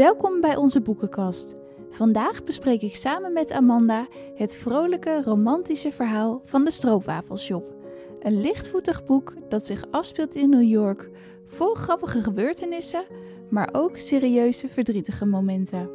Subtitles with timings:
[0.00, 1.54] Welkom bij onze boekenkast.
[1.90, 7.74] Vandaag bespreek ik samen met Amanda het vrolijke, romantische verhaal van de Stroopwafelshop.
[8.20, 11.10] Een lichtvoetig boek dat zich afspeelt in New York,
[11.46, 13.04] vol grappige gebeurtenissen,
[13.50, 15.90] maar ook serieuze, verdrietige momenten.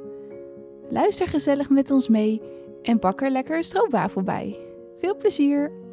[0.89, 2.41] Luister gezellig met ons mee
[2.81, 4.57] en pak er lekker een stroopwafel bij.
[4.97, 5.84] Veel plezier!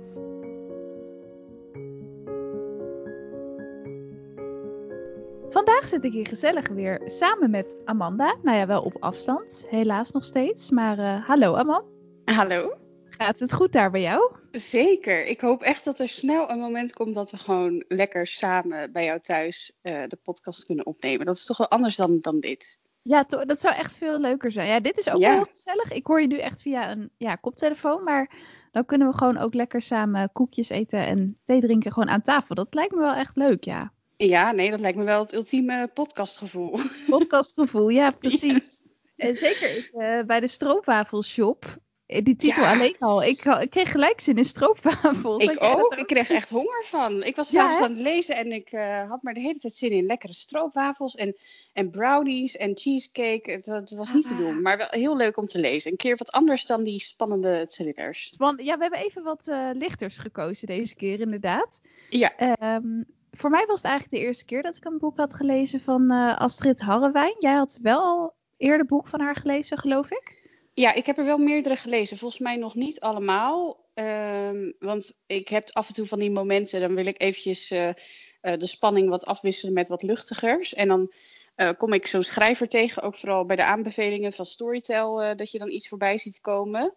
[5.92, 8.36] Zit ik hier gezellig weer samen met Amanda.
[8.42, 10.70] Nou ja, wel op afstand, helaas nog steeds.
[10.70, 11.84] Maar uh, hallo Amanda.
[12.24, 12.76] Hallo.
[13.04, 14.32] Gaat het goed daar bij jou?
[14.50, 15.26] Zeker.
[15.26, 19.04] Ik hoop echt dat er snel een moment komt dat we gewoon lekker samen bij
[19.04, 21.26] jou thuis uh, de podcast kunnen opnemen.
[21.26, 22.78] Dat is toch wel anders dan, dan dit.
[23.02, 24.68] Ja, dat zou echt veel leuker zijn.
[24.68, 25.34] Ja, dit is ook ja.
[25.34, 25.92] wel gezellig.
[25.92, 28.30] Ik hoor je nu echt via een ja, koptelefoon, maar
[28.70, 32.54] dan kunnen we gewoon ook lekker samen koekjes eten en thee drinken gewoon aan tafel.
[32.54, 33.92] Dat lijkt me wel echt leuk, ja.
[34.28, 36.78] Ja, nee, dat lijkt me wel het ultieme podcastgevoel.
[37.06, 38.84] Podcastgevoel, ja, precies.
[39.16, 41.80] En zeker uh, bij de stroopwafelshop.
[42.06, 43.22] Eh, die titel alleen al.
[43.22, 45.44] Ik, ik, kreeg gelijk zin in stroopwafels.
[45.44, 45.80] Ik ook.
[45.80, 45.94] ook.
[45.94, 47.22] Ik kreeg echt honger van.
[47.22, 49.74] Ik was s'avonds ja, aan het lezen en ik uh, had maar de hele tijd
[49.74, 51.36] zin in lekkere stroopwafels en,
[51.72, 53.50] en brownies en cheesecake.
[53.50, 55.90] Het, het was niet te doen, maar wel heel leuk om te lezen.
[55.90, 58.34] Een keer wat anders dan die spannende thrillers.
[58.38, 61.80] Ja, we hebben even wat uh, lichters gekozen deze keer inderdaad.
[62.08, 62.56] Ja.
[62.76, 65.80] Um, voor mij was het eigenlijk de eerste keer dat ik een boek had gelezen
[65.80, 67.36] van uh, Astrid Harrewijn.
[67.38, 70.40] Jij had wel al eerder boek van haar gelezen, geloof ik?
[70.74, 72.18] Ja, ik heb er wel meerdere gelezen.
[72.18, 73.80] Volgens mij nog niet allemaal.
[73.94, 77.88] Um, want ik heb af en toe van die momenten, dan wil ik eventjes uh,
[77.88, 77.94] uh,
[78.40, 80.74] de spanning wat afwisselen met wat luchtigers.
[80.74, 81.12] En dan
[81.78, 85.70] kom ik zo'n schrijver tegen, ook vooral bij de aanbevelingen van Storytel, dat je dan
[85.70, 86.92] iets voorbij ziet komen.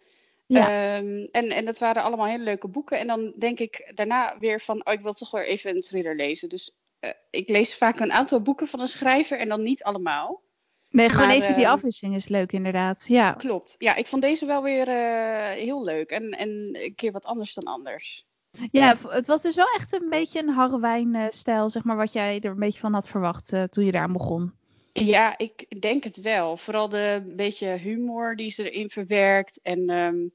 [0.46, 0.96] Ja.
[0.96, 2.98] Um, en, en dat waren allemaal hele leuke boeken.
[2.98, 6.16] En dan denk ik daarna weer van, oh, ik wil toch weer even een thriller
[6.16, 6.48] lezen.
[6.48, 10.44] Dus uh, ik lees vaak een aantal boeken van een schrijver en dan niet allemaal.
[10.90, 13.04] Nee, gewoon maar, even die ehm, afwisseling is leuk inderdaad.
[13.08, 13.32] Ja.
[13.32, 13.74] Klopt.
[13.78, 16.10] Ja, ik vond deze wel weer uh, heel leuk.
[16.10, 18.26] En, en een keer wat anders dan anders.
[18.70, 22.50] Ja, het was dus wel echt een beetje een Harrewijn-stijl, zeg maar, wat jij er
[22.50, 24.52] een beetje van had verwacht uh, toen je daar begon.
[24.92, 26.56] Ja, ik denk het wel.
[26.56, 29.60] Vooral de beetje humor die ze erin verwerkt.
[29.62, 30.32] En um,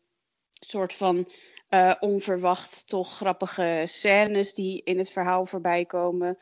[0.66, 1.28] soort van
[1.70, 6.38] uh, onverwacht toch grappige scènes die in het verhaal voorbij komen.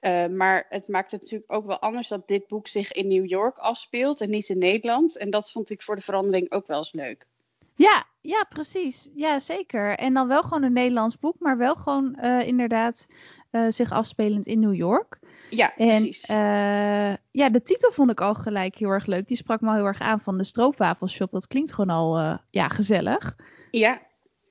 [0.00, 3.26] Uh, maar het maakt het natuurlijk ook wel anders dat dit boek zich in New
[3.26, 5.16] York afspeelt en niet in Nederland.
[5.16, 7.26] En dat vond ik voor de verandering ook wel eens leuk.
[7.74, 9.10] Ja, ja, precies.
[9.14, 9.98] Ja, zeker.
[9.98, 13.08] En dan wel gewoon een Nederlands boek, maar wel gewoon uh, inderdaad
[13.50, 15.18] uh, zich afspelend in New York.
[15.50, 16.28] Ja, en, precies.
[16.30, 19.28] Uh, ja, de titel vond ik al gelijk heel erg leuk.
[19.28, 21.30] Die sprak me al heel erg aan van de stroopwafelshop.
[21.30, 23.36] Dat klinkt gewoon al ja, gezellig.
[23.72, 24.02] Ja.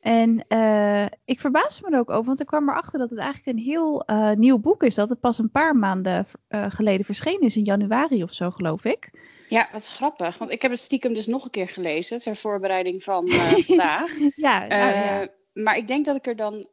[0.02, 3.58] En uh, ik verbaasde me er ook over, want ik kwam erachter dat het eigenlijk
[3.58, 4.04] een heel
[4.36, 4.96] nieuw boek is.
[4.96, 9.10] Dat het pas een paar maanden geleden verschenen is, in januari of zo, geloof ik.
[9.50, 10.38] Ja, wat grappig.
[10.38, 13.28] Want ik heb het stiekem dus nog een keer gelezen ter voorbereiding van
[13.68, 14.12] vandaag.
[14.36, 16.68] ja, nou, ja maar ik denk dat ik er dan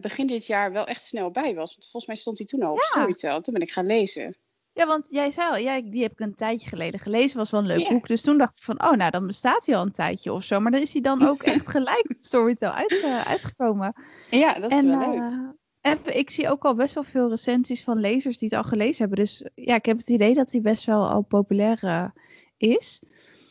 [0.00, 1.70] begin dit jaar wel echt snel bij was.
[1.70, 2.84] Want volgens mij stond hij toen al op ja.
[2.84, 3.40] Storytel.
[3.40, 4.36] Toen ben ik gaan lezen.
[4.80, 7.38] Ja, want jij zei al, ja, die heb ik een tijdje geleden gelezen.
[7.38, 7.90] Was wel een leuk yeah.
[7.92, 8.06] boek.
[8.06, 10.60] Dus toen dacht ik van, oh, nou, dan bestaat hij al een tijdje of zo.
[10.60, 13.94] Maar dan is hij dan ook echt gelijk op Storytel uit, uh, uitgekomen.
[14.30, 15.18] Ja, dat is en, wel leuk.
[15.18, 15.48] Uh,
[15.80, 18.98] en ik zie ook al best wel veel recensies van lezers die het al gelezen
[18.98, 19.24] hebben.
[19.24, 22.12] Dus ja, ik heb het idee dat hij best wel al populair
[22.56, 23.02] is.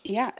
[0.01, 0.34] Ja.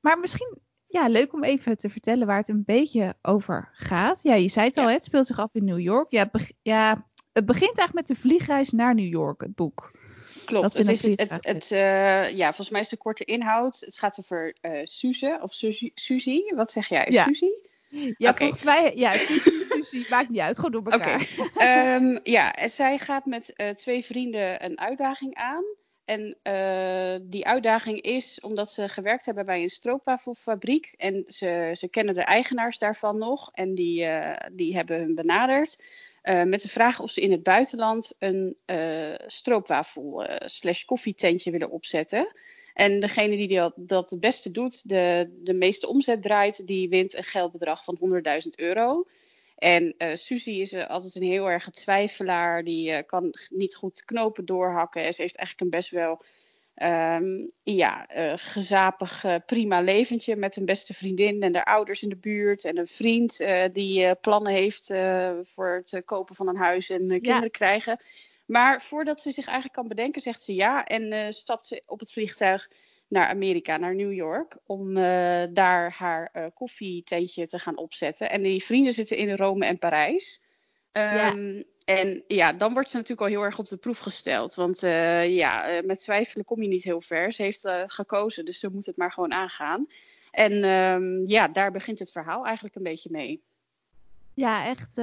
[0.00, 4.22] maar misschien ja, leuk om even te vertellen waar het een beetje over gaat.
[4.22, 4.94] Ja, je zei het al, ja.
[4.94, 6.10] het speelt zich af in New York.
[6.10, 6.30] Ja,
[6.62, 9.96] ja, het begint eigenlijk met de vliegreis naar New York, het boek.
[10.48, 13.80] Klopt, het is het, het, het uh, ja, volgens mij is de korte inhoud.
[13.80, 16.42] Het gaat over uh, Suze of Suzy, Suzy.
[16.54, 17.06] Wat zeg jij?
[17.08, 17.24] Ja.
[17.24, 17.50] Suzy?
[17.90, 18.34] Ja, okay.
[18.34, 21.28] volgens mij, ja, Suzy, Suzy, maakt niet uit, gewoon door elkaar.
[21.38, 21.94] Okay.
[21.94, 25.64] um, ja, en zij gaat met uh, twee vrienden een uitdaging aan.
[26.08, 30.94] En uh, die uitdaging is omdat ze gewerkt hebben bij een stroopwafelfabriek.
[30.96, 33.50] En ze, ze kennen de eigenaars daarvan nog.
[33.52, 35.82] En die, uh, die hebben hun benaderd.
[36.22, 38.56] Uh, met de vraag of ze in het buitenland een
[39.26, 42.32] stroopwafel slash koffietentje willen opzetten.
[42.74, 47.14] En degene die dat, dat het beste doet, de, de meeste omzet draait, die wint
[47.14, 49.06] een geldbedrag van 100.000 euro.
[49.58, 52.64] En uh, Suzy is uh, altijd een heel erg twijfelaar.
[52.64, 55.02] Die uh, kan niet goed knopen doorhakken.
[55.02, 56.22] En ze heeft eigenlijk een best wel
[57.20, 62.64] um, ja, gezapig, prima leventje met een beste vriendin en haar ouders in de buurt.
[62.64, 64.86] En een vriend die plannen heeft
[65.42, 67.48] voor het kopen van een huis en kinderen ja.
[67.48, 68.00] krijgen.
[68.46, 72.12] Maar voordat ze zich eigenlijk kan bedenken, zegt ze ja en stapt ze op het
[72.12, 72.68] vliegtuig
[73.08, 78.30] naar Amerika, naar New York, om uh, daar haar uh, koffietentje te gaan opzetten.
[78.30, 80.40] En die vrienden zitten in Rome en Parijs.
[80.92, 81.62] Um, ja.
[81.84, 84.54] En ja, dan wordt ze natuurlijk al heel erg op de proef gesteld.
[84.54, 87.32] Want uh, ja, eh, met twijfelen kom je niet heel ver.
[87.32, 89.86] Ze heeft gekozen, dus ze moet het maar gewoon aangaan.
[90.30, 93.42] En uh, ja, daar begint het verhaal eigenlijk een beetje mee.
[94.34, 94.96] Ja, echt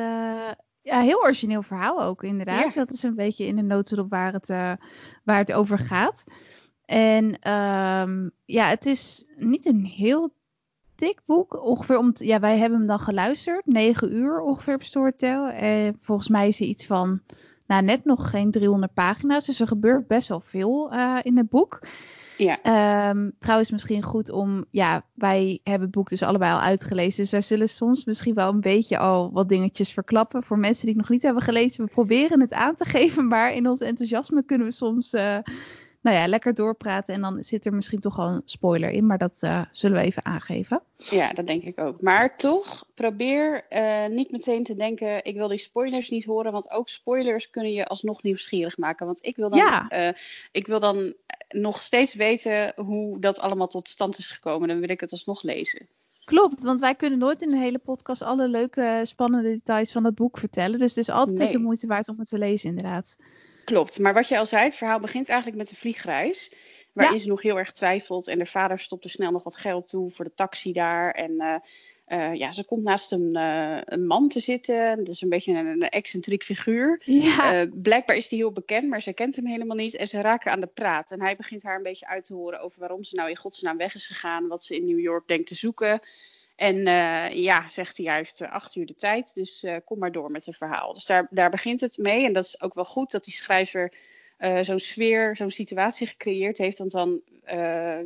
[0.82, 2.74] ja, heel origineel verhaal ook inderdaad.
[2.74, 4.48] Dat is een beetje in de notendop waar het,
[5.24, 6.26] waar het over gaat.
[6.86, 10.34] En um, ja, het is niet een heel
[10.96, 11.64] dik boek.
[11.64, 13.66] Ongeveer om ja, wij hebben hem dan geluisterd.
[13.66, 15.48] 9 uur ongeveer op Storytel.
[15.48, 17.22] En volgens mij is hij iets van
[17.68, 19.46] nou, net nog geen 300 pagina's.
[19.46, 21.88] Dus er gebeurt best wel veel uh, in het boek.
[22.38, 23.10] Ja.
[23.10, 24.66] Um, trouwens, misschien goed om.
[24.72, 27.22] Ja, wij hebben het boek dus allebei al uitgelezen.
[27.22, 30.44] Dus wij zullen soms misschien wel een beetje al wat dingetjes verklappen.
[30.44, 31.86] Voor mensen die het nog niet hebben gelezen.
[31.86, 33.28] We proberen het aan te geven.
[33.36, 35.14] Maar in ons enthousiasme kunnen we soms.
[35.14, 35.38] Uh,
[36.06, 37.14] nou ja, lekker doorpraten.
[37.14, 39.06] En dan zit er misschien toch al een spoiler in.
[39.06, 40.82] Maar dat uh, zullen we even aangeven.
[40.98, 42.02] Ja, dat denk ik ook.
[42.02, 46.52] Maar toch, probeer uh, niet meteen te denken: ik wil die spoilers niet horen.
[46.52, 49.06] Want ook spoilers kunnen je alsnog nieuwsgierig maken.
[49.06, 50.08] Want ik wil dan, ja.
[50.08, 50.14] uh,
[50.52, 51.14] ik wil dan
[51.50, 54.68] nog steeds weten hoe dat allemaal tot stand is gekomen.
[54.68, 55.88] Dan wil ik het alsnog lezen.
[56.26, 60.16] Klopt, want wij kunnen nooit in een hele podcast alle leuke, spannende details van het
[60.16, 60.80] boek vertellen.
[60.80, 61.52] Dus het is altijd nee.
[61.52, 63.18] de moeite waard om het te lezen, inderdaad.
[63.66, 66.52] Klopt, maar wat je al zei, het verhaal begint eigenlijk met de vliegreis.
[66.94, 68.28] Waarin ze nog heel erg twijfelt.
[68.28, 71.12] En de vader stopt er snel nog wat geld toe voor de taxi daar.
[71.12, 71.56] En uh,
[72.08, 74.98] uh, ja, ze komt naast een, uh, een, man te zitten.
[74.98, 77.02] Dat is een beetje een, een excentriek figuur.
[77.06, 77.68] Ja.
[77.74, 79.96] blijkbaar is hij heel bekend, maar ze kent hem helemaal niet.
[79.96, 81.12] En ze raken aan de praat.
[81.12, 83.78] En hij begint haar een beetje uit te horen over waarom ze nou in godsnaam
[83.78, 84.48] weg is gegaan.
[84.48, 86.00] Wat ze in New York denkt te zoeken.
[86.56, 90.12] En uh, ja, zegt hij juist uh, acht uur de tijd, dus uh, kom maar
[90.12, 90.94] door met het verhaal.
[90.94, 92.26] Dus daar, daar begint het mee.
[92.26, 93.94] En dat is ook wel goed dat die schrijver
[94.62, 96.78] zo'n sfeer, zo'n situatie gecreëerd heeft.
[96.78, 97.22] Want dan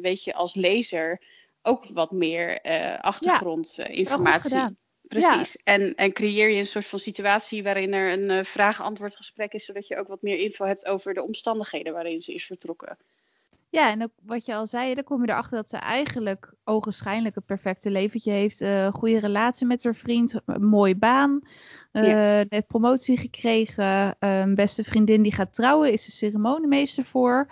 [0.01, 1.21] weet je als lezer
[1.61, 2.61] ook wat meer
[3.01, 4.55] achtergrondinformatie.
[4.55, 4.73] Ja,
[5.07, 5.53] Precies.
[5.53, 5.73] Ja.
[5.73, 9.87] En, en creëer je een soort van situatie waarin er een vraag-antwoord gesprek is, zodat
[9.87, 12.97] je ook wat meer info hebt over de omstandigheden waarin ze is vertrokken.
[13.71, 17.35] Ja, en ook wat je al zei, dan kom je erachter dat ze eigenlijk ogenschijnlijk
[17.35, 18.61] een perfecte leventje heeft.
[18.61, 21.41] Uh, goede relatie met haar vriend, een mooie baan,
[21.93, 22.45] uh, ja.
[22.49, 24.15] net promotie gekregen.
[24.19, 27.51] Uh, een beste vriendin die gaat trouwen, is de ceremoniemeester voor.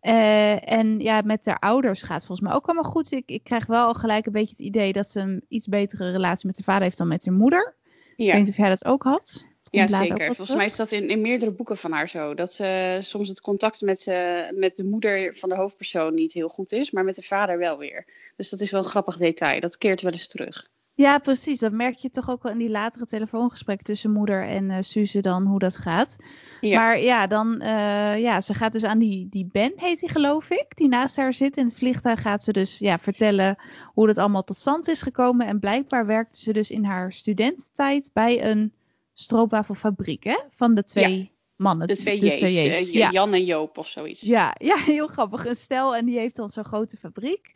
[0.00, 3.12] En ja, met haar ouders gaat volgens mij ook allemaal goed.
[3.12, 6.46] Ik, ik krijg wel gelijk een beetje het idee dat ze een iets betere relatie
[6.46, 7.74] met haar vader heeft dan met haar moeder.
[8.16, 8.26] Ja.
[8.26, 9.46] Ik weet niet of jij dat ook had.
[9.70, 10.26] Ja, zeker.
[10.26, 12.34] Volgens mij is dat in, in meerdere boeken van haar zo.
[12.34, 16.48] Dat ze soms het contact met, uh, met de moeder van de hoofdpersoon niet heel
[16.48, 18.06] goed is, maar met de vader wel weer.
[18.36, 19.60] Dus dat is wel een grappig detail.
[19.60, 20.68] Dat keert wel eens terug.
[20.94, 21.58] Ja, precies.
[21.58, 25.20] Dat merk je toch ook wel in die latere telefoongesprekken tussen moeder en uh, Suze
[25.20, 26.16] dan, hoe dat gaat.
[26.60, 26.78] Ja.
[26.80, 30.50] Maar ja, dan, uh, ja, ze gaat dus aan die, die Ben, heet hij geloof
[30.50, 31.56] ik, die naast haar zit.
[31.56, 33.56] In het vliegtuig gaat ze dus ja, vertellen
[33.94, 35.46] hoe dat allemaal tot stand is gekomen.
[35.46, 38.72] En blijkbaar werkte ze dus in haar studententijd bij een
[39.20, 40.38] stroopwafelfabriek, hè?
[40.50, 41.88] Van de twee ja, mannen.
[41.88, 42.36] De twee J's.
[42.36, 42.92] Twee J's.
[42.92, 44.20] Uh, Jan en Joop of zoiets.
[44.20, 45.46] Ja, ja, heel grappig.
[45.46, 47.52] Een stel en die heeft dan zo'n grote fabriek.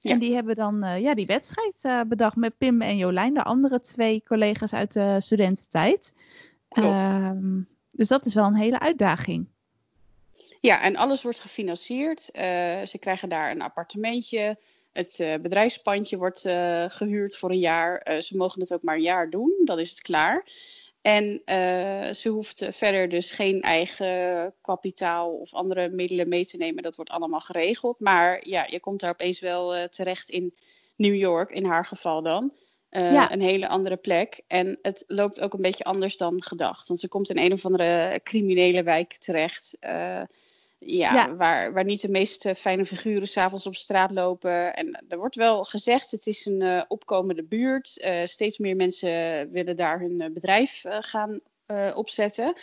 [0.00, 0.10] Ja.
[0.10, 3.42] En die hebben dan uh, ja, die wedstrijd uh, bedacht met Pim en Jolijn, de
[3.42, 6.14] andere twee collega's uit de studententijd.
[6.68, 7.18] Klopt.
[7.90, 9.46] dus dat is wel een hele uitdaging.
[10.60, 12.22] Ja, en alles wordt gefinancierd.
[12.84, 14.58] ze krijgen daar een appartementje.
[14.92, 16.40] Het bedrijfspandje wordt
[16.88, 18.22] gehuurd voor een jaar.
[18.22, 20.44] ze mogen het ook maar een jaar doen, dan is het klaar.
[21.00, 26.82] En uh, ze hoeft verder dus geen eigen kapitaal of andere middelen mee te nemen.
[26.82, 28.00] Dat wordt allemaal geregeld.
[28.00, 30.54] Maar ja, je komt daar opeens wel uh, terecht in
[30.96, 32.52] New York, in haar geval dan.
[32.90, 33.32] Uh, ja.
[33.32, 34.40] Een hele andere plek.
[34.46, 36.88] En het loopt ook een beetje anders dan gedacht.
[36.88, 39.76] Want ze komt in een of andere criminele wijk terecht
[40.78, 44.74] ja, ja, Waar, waar niet de meest fijne figuren s'avonds op straat lopen.
[44.74, 48.04] En er wordt wel gezegd, het is een uh, opkomende buurt.
[48.04, 51.40] Uh, steeds meer mensen willen daar hun bedrijf uh, gaan
[51.94, 52.54] opzetten.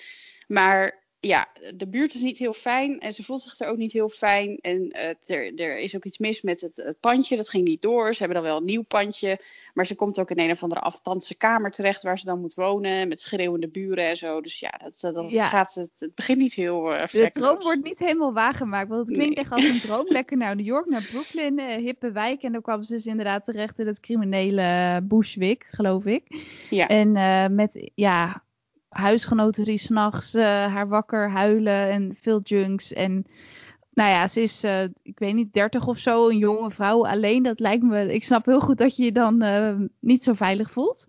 [0.48, 3.92] Maar ja, de buurt is niet heel fijn en ze voelt zich er ook niet
[3.92, 4.58] heel fijn.
[4.62, 7.82] En uh, er, er, is ook iets mis met het, het, pandje, dat ging niet
[7.82, 8.14] door.
[8.14, 9.40] Ze hebben dan wel een nieuw pandje,
[9.74, 12.54] maar ze komt ook in een of andere afstandse kamer terecht waar ze dan moet
[12.54, 14.42] wonen, met schreeuwende buren en zo.
[14.42, 15.48] Dus ja, dat, dat ja.
[15.48, 19.18] gaat, het, het begint niet heel uh, De droom wordt niet helemaal waargemaakt, want het
[19.18, 19.44] klinkt nee.
[19.44, 20.06] echt als een droom.
[20.08, 22.44] Lekker naar New York, naar Brooklyn, uh, hippe wijk.
[22.44, 26.24] En dan kwam ze dus inderdaad terecht in het criminele Bushwick, geloof ik.
[26.70, 26.88] Ja.
[26.88, 27.12] En
[27.56, 28.44] met, ja,
[28.96, 32.94] huisgenoten die s'nachts uh, haar wakker huilen en veel junks.
[32.94, 33.26] En
[33.94, 37.44] nou ja, ze is, uh, ik weet niet, 30 of zo, een jonge vrouw alleen.
[37.44, 40.72] Dat lijkt me, ik snap heel goed dat je je dan uh, niet zo veilig
[40.72, 41.08] voelt.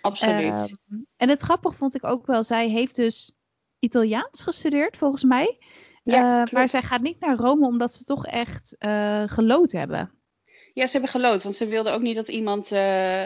[0.00, 0.78] Absoluut.
[1.16, 3.32] en het grappig vond ik ook wel, zij heeft dus
[3.78, 5.58] Italiaans gestudeerd volgens mij.
[6.02, 8.76] Ja, maar zij gaat niet naar Rome omdat ze toch echt
[9.26, 10.10] gelood hebben.
[10.74, 12.66] Ja, ze hebben gelood, want ze wilden ook niet dat iemand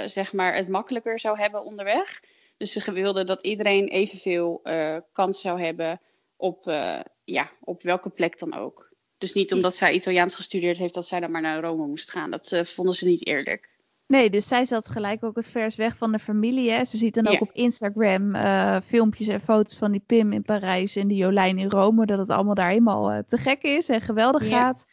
[0.06, 2.20] zeg maar het makkelijker zou hebben onderweg.
[2.62, 6.00] Dus ze wilden dat iedereen evenveel uh, kans zou hebben
[6.36, 8.92] op, uh, ja, op welke plek dan ook.
[9.18, 12.30] Dus niet omdat zij Italiaans gestudeerd heeft dat zij dan maar naar Rome moest gaan.
[12.30, 13.70] Dat uh, vonden ze niet eerlijk.
[14.06, 16.70] Nee, dus zij zat gelijk ook het vers weg van de familie.
[16.70, 16.84] Hè?
[16.84, 18.34] Ze ziet dan ook op Instagram
[18.82, 22.06] filmpjes en foto's van die Pim in Parijs en die Jolijn in Rome.
[22.06, 24.48] Dat het allemaal daar helemaal te gek is en geweldig ja.
[24.48, 24.86] gaat.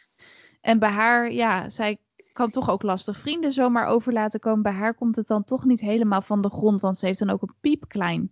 [0.61, 1.97] En bij haar, ja, zij
[2.39, 4.61] kan toch ook lastig vrienden zomaar over laten komen.
[4.61, 6.81] Bij haar komt het dan toch niet helemaal van de grond.
[6.81, 8.29] Want ze heeft dan ook een piepklein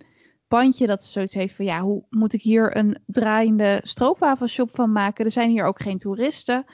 [0.48, 4.92] pandje dat ze zoiets heeft van ja, hoe moet ik hier een draaiende stroopwafelshop van
[4.92, 5.26] maken?
[5.26, 6.66] Er zijn hier ook geen toeristen.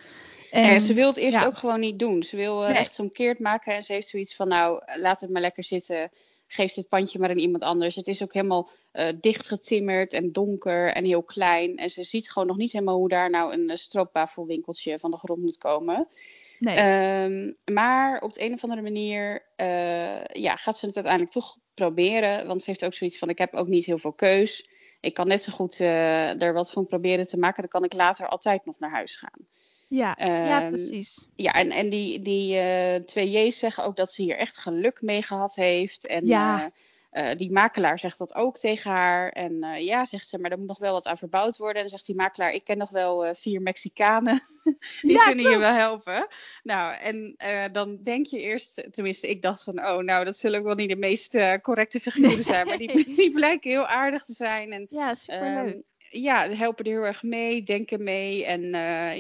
[0.52, 2.24] En, ze wil het eerst ook gewoon niet doen.
[2.24, 2.78] Ze wil uh, nee.
[2.78, 6.12] rechtsomkeerd maken en ze heeft zoiets van nou, laat het maar lekker zitten.
[6.48, 7.96] Geef dit pandje maar aan iemand anders.
[7.96, 11.78] Het is ook helemaal uh, dichtgetimmerd en donker en heel klein.
[11.78, 15.42] En ze ziet gewoon nog niet helemaal hoe daar nou een stroopwafelwinkeltje van de grond
[15.42, 16.08] moet komen.
[16.60, 17.24] Nee.
[17.24, 21.58] Um, maar op de een of andere manier uh, ja, gaat ze het uiteindelijk toch
[21.74, 22.48] proberen.
[22.48, 24.70] Want ze heeft ook zoiets van: ik heb ook niet heel veel keus.
[25.00, 27.62] Ik kan net zo goed uh, er wat van proberen te maken.
[27.62, 29.48] Dan kan ik later altijd nog naar huis gaan.
[29.90, 31.28] Ja, um, ja precies.
[31.36, 35.02] Ja, en, en die, die uh, twee J's zeggen ook dat ze hier echt geluk
[35.02, 36.08] mee gehad heeft.
[36.08, 36.72] En ja.
[37.14, 39.30] Uh, die makelaar zegt dat ook tegen haar.
[39.30, 41.76] En uh, ja, zegt ze, maar er moet nog wel wat aan verbouwd worden.
[41.76, 44.42] En dan zegt die makelaar, ik ken nog wel uh, vier Mexicanen.
[45.02, 46.28] die ja, kunnen je wel helpen.
[46.64, 47.36] Nou, en
[47.72, 50.90] dan denk je eerst, tenminste, ik dacht van, oh, nou, dat zullen ook wel niet
[50.90, 52.68] de meest correcte figuren zijn.
[52.68, 54.72] Maar die, die blijken heel aardig te zijn.
[54.72, 55.74] En, ja, superleuk.
[55.74, 58.46] Um, ja, helpen er heel erg mee, denken mee.
[58.46, 58.62] En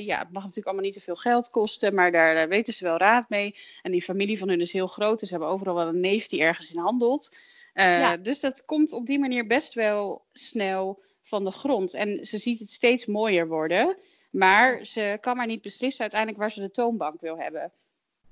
[0.03, 2.83] ja, het mag natuurlijk allemaal niet te veel geld kosten, maar daar, daar weten ze
[2.83, 3.55] wel raad mee.
[3.81, 6.27] En die familie van hun is heel groot, dus ze hebben overal wel een neef
[6.27, 7.29] die ergens in handelt.
[7.73, 8.17] Uh, ja.
[8.17, 11.93] Dus dat komt op die manier best wel snel van de grond.
[11.93, 13.97] En ze ziet het steeds mooier worden.
[14.31, 17.71] Maar ze kan maar niet beslissen uiteindelijk waar ze de toonbank wil hebben.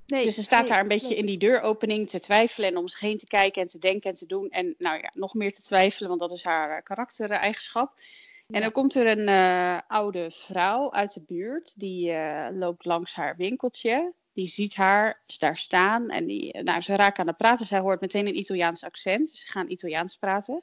[0.06, 1.16] Nee, dus ze staat nee, daar een beetje nee.
[1.16, 4.16] in die deuropening te twijfelen en om zich heen te kijken en te denken en
[4.16, 4.48] te doen.
[4.50, 7.92] En nou ja, nog meer te twijfelen, want dat is haar karaktereigenschap.
[8.46, 8.54] Ja.
[8.56, 13.14] En dan komt er een uh, oude vrouw uit de buurt, die uh, loopt langs
[13.14, 17.66] haar winkeltje die ziet haar daar staan en die, nou, ze raken aan het praten.
[17.66, 20.62] Zij hoort meteen een Italiaans accent, dus ze gaan Italiaans praten.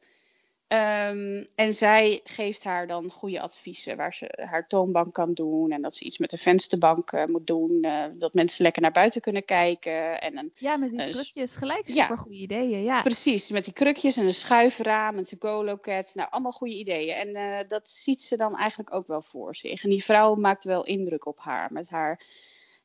[0.73, 5.71] Um, en zij geeft haar dan goede adviezen waar ze haar toonbank kan doen.
[5.71, 7.77] En dat ze iets met de vensterbank uh, moet doen.
[7.81, 10.21] Uh, dat mensen lekker naar buiten kunnen kijken.
[10.21, 12.83] En een, ja, met die krukjes gelijk super goede ideeën.
[12.83, 13.01] Ja.
[13.01, 16.11] Precies, met die krukjes en een schuifraam, een to-go-loket.
[16.15, 17.35] Nou, allemaal goede ideeën.
[17.35, 19.83] En dat ziet ze dan eigenlijk ook wel voor zich.
[19.83, 22.21] En die vrouw maakt wel indruk op haar met haar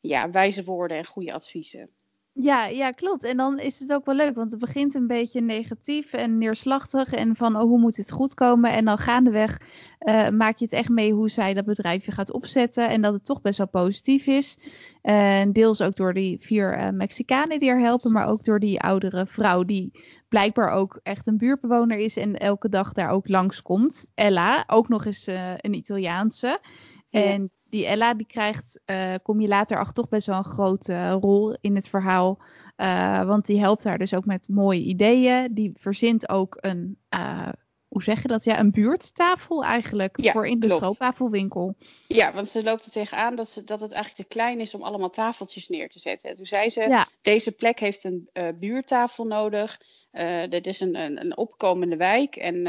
[0.09, 1.89] ja, wijze woorden en goede adviezen.
[2.37, 3.25] Ja, ja, klopt.
[3.25, 7.13] En dan is het ook wel leuk, want het begint een beetje negatief en neerslachtig
[7.13, 8.73] en van oh, hoe moet dit goed komen?
[8.73, 9.61] En dan gaandeweg
[10.01, 13.25] uh, maak je het echt mee hoe zij dat bedrijfje gaat opzetten en dat het
[13.25, 14.59] toch best wel positief is.
[15.03, 18.81] En deels ook door die vier uh, Mexicanen die er helpen, maar ook door die
[18.81, 24.11] oudere vrouw die blijkbaar ook echt een buurtbewoner is en elke dag daar ook langskomt.
[24.15, 26.61] Ella, ook nog eens uh, een Italiaanse.
[27.11, 31.11] En die Ella die krijgt, uh, kom je later achter, toch best wel een grote
[31.11, 32.39] rol in het verhaal.
[32.77, 35.55] Uh, want die helpt haar dus ook met mooie ideeën.
[35.55, 37.49] Die verzint ook een, uh,
[37.89, 38.45] hoe zeg je dat?
[38.45, 41.77] Ja, een buurttafel eigenlijk ja, voor in de stroopwafelwinkel.
[42.07, 44.83] Ja, want ze loopt er tegenaan dat, ze, dat het eigenlijk te klein is om
[44.83, 46.35] allemaal tafeltjes neer te zetten.
[46.35, 47.09] Toen zei ze, ja.
[47.23, 48.29] deze plek heeft een
[48.59, 49.81] buurttafel nodig.
[50.49, 52.63] dit is een, een, een, opkomende wijk en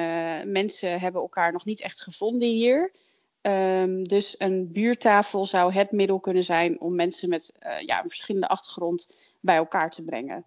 [0.52, 2.92] mensen hebben elkaar nog niet echt gevonden hier.
[3.48, 8.10] Um, dus een buurtafel zou het middel kunnen zijn om mensen met uh, ja, een
[8.10, 10.46] verschillende achtergrond bij elkaar te brengen.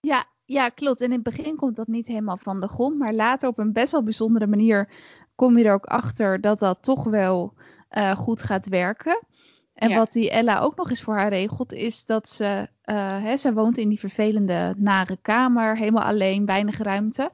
[0.00, 1.00] Ja, ja, klopt.
[1.00, 3.72] En in het begin komt dat niet helemaal van de grond, maar later op een
[3.72, 4.92] best wel bijzondere manier
[5.34, 7.54] kom je er ook achter dat dat toch wel
[7.90, 9.24] uh, goed gaat werken.
[9.74, 9.96] En ja.
[9.96, 13.52] wat die Ella ook nog eens voor haar regelt, is dat ze, uh, hè, ze
[13.52, 17.30] woont in die vervelende nare kamer, helemaal alleen, weinig ruimte.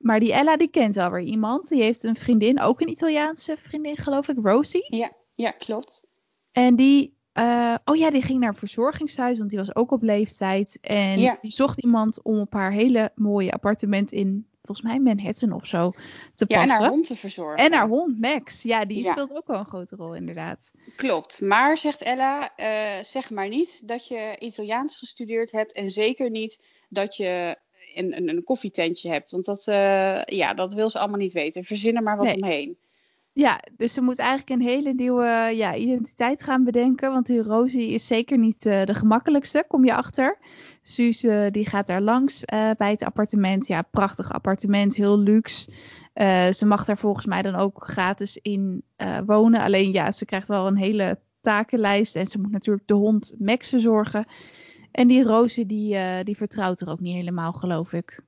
[0.00, 1.68] Maar die Ella, die kent wel weer iemand.
[1.68, 4.96] Die heeft een vriendin, ook een Italiaanse vriendin, geloof ik, Rosie.
[4.96, 6.04] Ja, ja klopt.
[6.52, 10.02] En die, uh, oh ja, die ging naar een verzorgingshuis, want die was ook op
[10.02, 10.78] leeftijd.
[10.80, 11.38] En ja.
[11.40, 15.90] die zocht iemand om op haar hele mooie appartement in, volgens mij Manhattan of zo,
[16.34, 16.76] te ja, passen.
[16.76, 17.64] en haar hond te verzorgen.
[17.64, 18.62] En haar hond, Max.
[18.62, 19.10] Ja, die ja.
[19.10, 20.72] speelt ook wel een grote rol, inderdaad.
[20.96, 21.40] Klopt.
[21.40, 26.62] Maar, zegt Ella, uh, zeg maar niet dat je Italiaans gestudeerd hebt en zeker niet
[26.88, 27.56] dat je
[27.94, 29.30] een, een, een koffietentje hebt.
[29.30, 31.64] Want dat, uh, ja, dat wil ze allemaal niet weten.
[31.64, 32.34] Verzin er maar wat nee.
[32.34, 32.78] omheen.
[33.32, 37.12] Ja, dus ze moet eigenlijk een hele nieuwe ja, identiteit gaan bedenken.
[37.12, 40.38] Want die Rosie is zeker niet uh, de gemakkelijkste, kom je achter.
[40.82, 43.66] Suus uh, die gaat daar langs uh, bij het appartement.
[43.66, 45.70] Ja, prachtig appartement, heel luxe.
[46.50, 48.82] ze mag daar volgens mij dan ook gratis in
[49.26, 49.60] wonen.
[49.60, 52.16] Alleen ja, ze krijgt wel een hele takenlijst.
[52.16, 54.26] En ze moet natuurlijk de hond Max verzorgen.
[54.92, 58.20] En die Roze, die, uh, die vertrouwt er ook niet helemaal, geloof ik.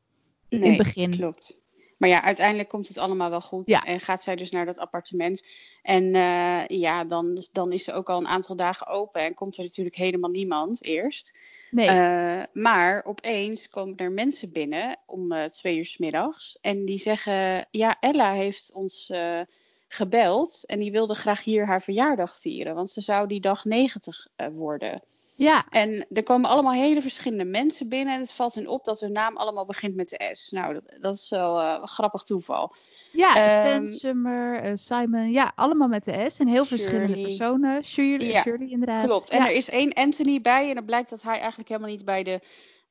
[0.48, 1.10] Nee, in het begin.
[1.10, 1.60] klopt.
[2.02, 3.66] Maar ja, uiteindelijk komt het allemaal wel goed.
[3.66, 3.84] Ja.
[3.84, 5.46] En gaat zij dus naar dat appartement.
[5.82, 9.20] En eh, ja, dan, dan is ze ook al een aantal dagen open.
[9.22, 11.38] En komt er natuurlijk helemaal niemand eerst.
[11.70, 11.88] Nee.
[11.88, 16.58] Eh, maar opeens komen er mensen binnen om eh, twee uur s middags.
[16.60, 19.40] En die zeggen: Ja, Ella heeft ons eh,
[19.88, 20.64] gebeld.
[20.66, 22.74] En die wilde graag hier haar verjaardag vieren.
[22.74, 25.02] Want ze zou die dag 90 eh, worden.
[25.34, 25.66] Ja.
[25.68, 28.14] En er komen allemaal hele verschillende mensen binnen.
[28.14, 30.50] En het valt hen op dat hun naam allemaal begint met de S.
[30.50, 32.74] Nou, dat, dat is wel eh, een grappig toeval.
[33.12, 37.84] Ja, Stan Ehm, Summer, eh, Simon, ja, allemaal met de S en heel verschillende personen.
[37.84, 39.04] Shirley, Ja, Shirley inderdaad.
[39.04, 39.30] Klopt.
[39.30, 39.48] En ja.
[39.48, 40.68] er is één Anthony bij.
[40.68, 42.40] En dan blijkt dat hij eigenlijk helemaal niet bij de,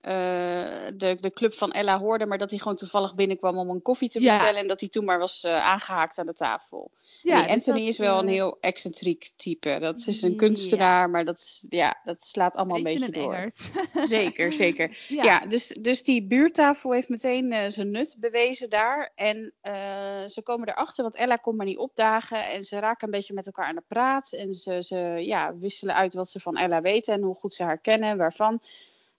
[0.01, 2.25] de, de club van Ella hoorde.
[2.25, 4.33] Maar dat hij gewoon toevallig binnenkwam om een koffie te Ja.
[4.35, 4.59] bestellen.
[4.59, 6.91] En dat hij toen maar was eh, aangehaakt aan de tafel.
[7.21, 9.77] ja, en die dus Anthony dat, is wel een eh, heel excentriek type.
[9.79, 10.35] Dat is een ja.
[10.37, 11.09] kunstenaar.
[11.09, 13.33] Maar dat, is- ja, dat slaat allemaal een beetje een door.
[13.33, 13.71] engert.
[14.17, 15.05] Zeker, zeker.
[15.07, 15.39] ja.
[15.45, 19.11] Dus, dus die buurttafel heeft meteen eh, zijn nut bewezen daar.
[19.15, 19.73] En eh,
[20.27, 22.47] ze komen erachter, want Ella komt maar niet opdagen.
[22.49, 24.31] En ze raken een beetje met elkaar aan de praat.
[24.33, 27.63] En ze, ze ja, wisselen uit wat ze van Ella weten en hoe goed ze
[27.63, 28.61] haar kennen en waarvan.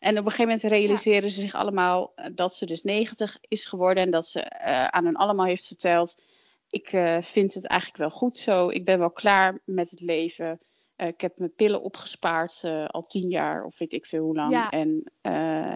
[0.02, 3.64] En op een gegeven moment realiseren ze zich allemaal eh, dat ze dus 90 is
[3.64, 4.02] geworden.
[4.02, 6.22] En dat ze eh, aan hun allemaal heeft verteld.
[6.70, 8.68] Ik eh, vind het eigenlijk wel goed zo.
[8.68, 10.58] Ik ben wel klaar met het leven.
[10.96, 14.50] Ik heb mijn pillen opgespaard al tien jaar of weet ik veel hoe lang.
[14.50, 14.70] Ja.
[14.70, 15.12] En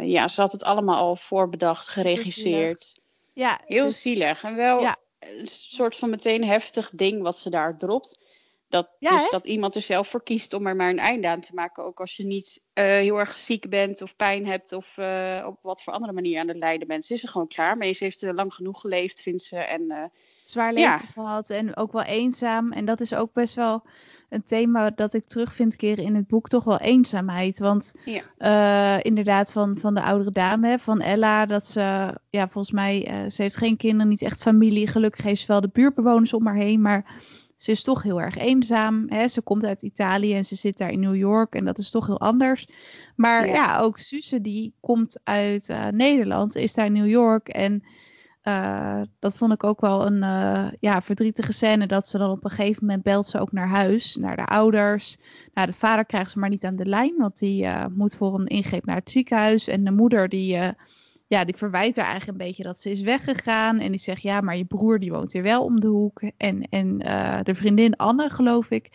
[0.08, 3.00] ja, ze had het allemaal al voorbedacht, geregisseerd.
[3.32, 4.42] ja, Heel dus- zielig.
[4.42, 4.96] En wel Ja.
[5.18, 8.18] een soort van meteen heftig ding wat ze daar dropt.
[8.68, 9.28] Dat, Ja, dus hè?
[9.30, 11.84] dat iemand er zelf voor kiest om er maar een einde aan te maken.
[11.84, 15.58] Ook als je niet eh, heel erg ziek bent of pijn hebt of eh, op
[15.62, 17.04] wat voor andere manier aan het lijden bent.
[17.04, 17.92] Ze is er gewoon klaar mee.
[17.92, 19.56] Ze heeft eh, lang genoeg geleefd, vindt ze.
[19.56, 20.12] En
[20.44, 20.98] zwaar leven Ja.
[20.98, 22.72] gehad en ook wel eenzaam.
[22.72, 23.82] En dat is ook best wel
[24.28, 27.58] een thema dat ik terugvind keren in het boek, toch wel eenzaamheid.
[27.58, 32.74] Want ja, inderdaad van, van de oudere dame, hè, van Ella, dat ze, ja, volgens
[32.74, 34.86] mij, ze heeft geen kinderen, niet echt familie.
[34.86, 37.14] Gelukkig heeft ze wel de buurtbewoners om haar heen, maar
[37.56, 39.04] ze is toch heel erg eenzaam.
[39.08, 39.28] Hè?
[39.28, 42.06] Ze komt uit Italië en ze zit daar in New York en dat is toch
[42.06, 42.68] heel anders.
[43.16, 43.52] Maar Ja.
[43.52, 47.82] ja, ook Suze die komt uit eh, Nederland, is daar in New York en
[48.42, 51.86] eh, dat vond ik ook wel een eh, ja, verdrietige scène.
[51.86, 55.16] Dat ze dan op een gegeven moment belt ze ook naar huis, naar de ouders.
[55.54, 58.46] Nou, de vader krijgt ze maar niet aan de lijn, want die moet voor een
[58.46, 59.68] ingreep naar het ziekenhuis.
[59.68, 60.58] En de moeder die,
[61.26, 63.78] ja, die verwijt haar eigenlijk een beetje dat ze is weggegaan.
[63.78, 66.22] En die zegt, ja, maar je broer die woont hier wel om de hoek.
[66.36, 68.90] En, en eh, de vriendin Anne, geloof ik,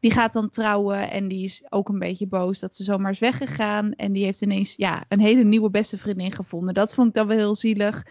[0.00, 1.10] die gaat dan trouwen.
[1.10, 3.92] En die is ook een beetje boos dat ze zomaar is weggegaan.
[3.92, 6.74] En die heeft ineens ja, een hele nieuwe beste vriendin gevonden.
[6.74, 8.02] Dat vond ik dan wel heel zielig.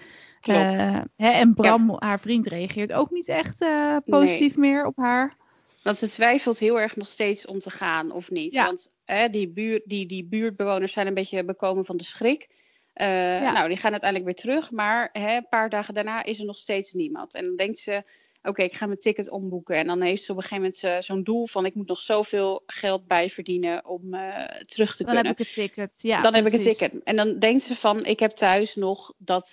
[0.41, 0.59] klopt.
[0.59, 5.41] Eh, hè, en Bram, haar vriend, reageert ook niet echt eh, positief meer op haar.
[5.83, 8.53] Want ze twijfelt heel erg nog steeds om te gaan of niet.
[8.53, 8.65] Ja.
[8.65, 8.91] Want
[9.31, 12.49] die, buur, die, die buurtbewoners zijn een beetje bekomen van de schrik.
[12.93, 13.51] Eh, Ja.
[13.51, 14.71] Nou, die gaan uiteindelijk weer terug.
[14.71, 17.33] Maar hè, een paar dagen daarna is er nog steeds niemand.
[17.33, 18.03] En dan denkt ze,
[18.43, 19.75] oké, ik ga mijn ticket omboeken.
[19.75, 21.65] En dan heeft ze op een gegeven moment eh, zo'n doel van...
[21.65, 25.55] ik moet nog zoveel geld bijverdienen om eh, terug te Dan kunnen heb ik het
[25.55, 25.99] ticket.
[26.01, 26.77] Ja, dan heb ik een precies.
[26.77, 27.03] ticket.
[27.03, 29.51] En dan denkt ze van, ik heb thuis nog dat,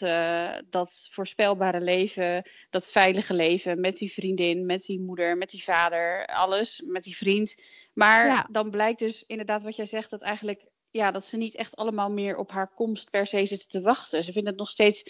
[0.71, 6.27] dat voorspelbare leven, dat veilige leven met die vriendin, met die moeder, met die vader,
[6.27, 7.55] alles, met die vriend.
[7.93, 8.47] Maar Ja.
[8.51, 12.11] dan blijkt dus inderdaad wat jij zegt, dat eigenlijk, ja, dat ze niet echt allemaal
[12.11, 14.25] meer op haar komst per se zitten te wachten.
[14.25, 15.03] Ze vinden het nog steeds,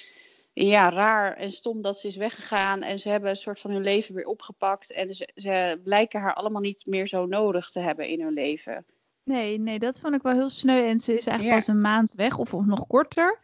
[0.53, 3.83] ja, raar en stom dat ze is weggegaan en ze hebben een soort van hun
[3.83, 8.09] leven weer opgepakt en ze, ze blijken haar allemaal niet meer zo nodig te hebben
[8.09, 8.85] in hun leven.
[9.25, 10.88] Nee, nee, dat vond ik wel heel sneu.
[10.88, 11.55] En ze is eigenlijk Ja.
[11.55, 13.38] pas een maand weg of, of nog korter.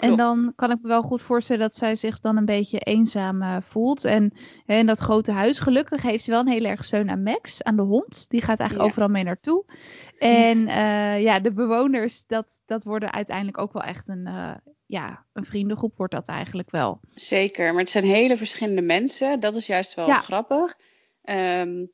[0.00, 3.42] En dan kan ik me wel goed voorstellen dat zij zich dan een beetje eenzaam
[3.42, 4.04] eh, voelt.
[4.04, 4.32] En
[4.66, 7.62] hè, in dat grote huis, gelukkig heeft ze wel een heel erg steun aan Max,
[7.62, 8.24] aan de hond.
[8.28, 8.86] Die gaat eigenlijk Ja.
[8.94, 9.64] overal mee naartoe.
[10.18, 14.54] En eh, ja, de bewoners, dat, dat worden uiteindelijk ook wel echt een, eh,
[14.86, 17.00] ja, een vriendengroep wordt dat eigenlijk wel.
[17.14, 19.40] Zeker, maar het zijn hele verschillende mensen.
[19.40, 20.14] Dat is juist wel Ja.
[20.20, 20.76] grappig.
[21.22, 21.84] Ehm,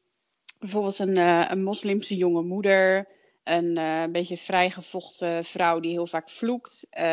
[0.58, 1.16] bijvoorbeeld een,
[1.52, 3.06] een moslimse jonge moeder.
[3.46, 6.86] Een eh, beetje vrijgevochten vrouw die heel vaak vloekt.
[6.90, 7.04] Eh,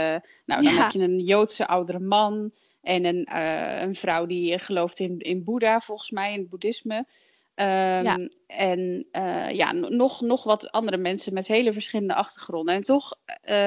[0.45, 0.81] nou, dan Ja.
[0.81, 2.51] heb je een Joodse oudere man.
[2.81, 7.07] En een, eh, een vrouw die gelooft in, in Boeddha, volgens mij, in het boeddhisme.
[7.55, 8.27] Ehm, Ja.
[8.47, 9.07] En
[9.51, 12.75] ja, nog, nog wat andere mensen met hele verschillende achtergronden.
[12.75, 13.15] En toch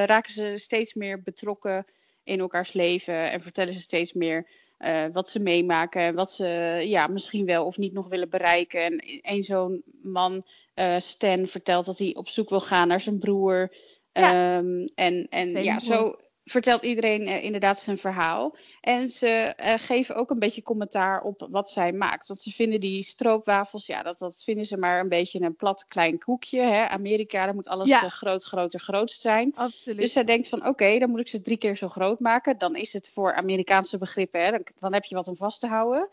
[0.05, 1.85] raken ze steeds meer betrokken
[2.25, 6.45] in elkaars leven en vertellen ze steeds meer eh, wat ze meemaken en wat ze
[6.87, 8.81] ja, misschien wel of niet nog willen bereiken.
[8.81, 10.43] En een zo'n man,
[10.75, 13.75] eh, Stan, vertelt dat hij op zoek wil gaan naar zijn broer.
[14.13, 14.57] Ja.
[14.57, 18.57] Ehm, en en ja, zo, vertelt iedereen eh, inderdaad zijn verhaal.
[18.81, 22.27] En ze eh, geven ook een beetje commentaar op wat zij maakt.
[22.27, 25.85] Want ze vinden die stroopwafels, ja, dat, dat vinden ze maar een beetje een plat
[25.89, 26.61] klein koekje.
[26.61, 26.89] Hè?
[26.89, 28.03] Amerika, daar moet alles Ja.
[28.03, 29.53] eh, groot, groter, grootst zijn.
[29.55, 29.99] Absoluut.
[29.99, 32.59] Dus zij denkt van oké, dan moet ik ze drie keer zo groot maken.
[32.59, 34.51] Dan is het voor Amerikaanse begrippen, hè?
[34.51, 36.09] Dan, dan heb je wat om vast te houden.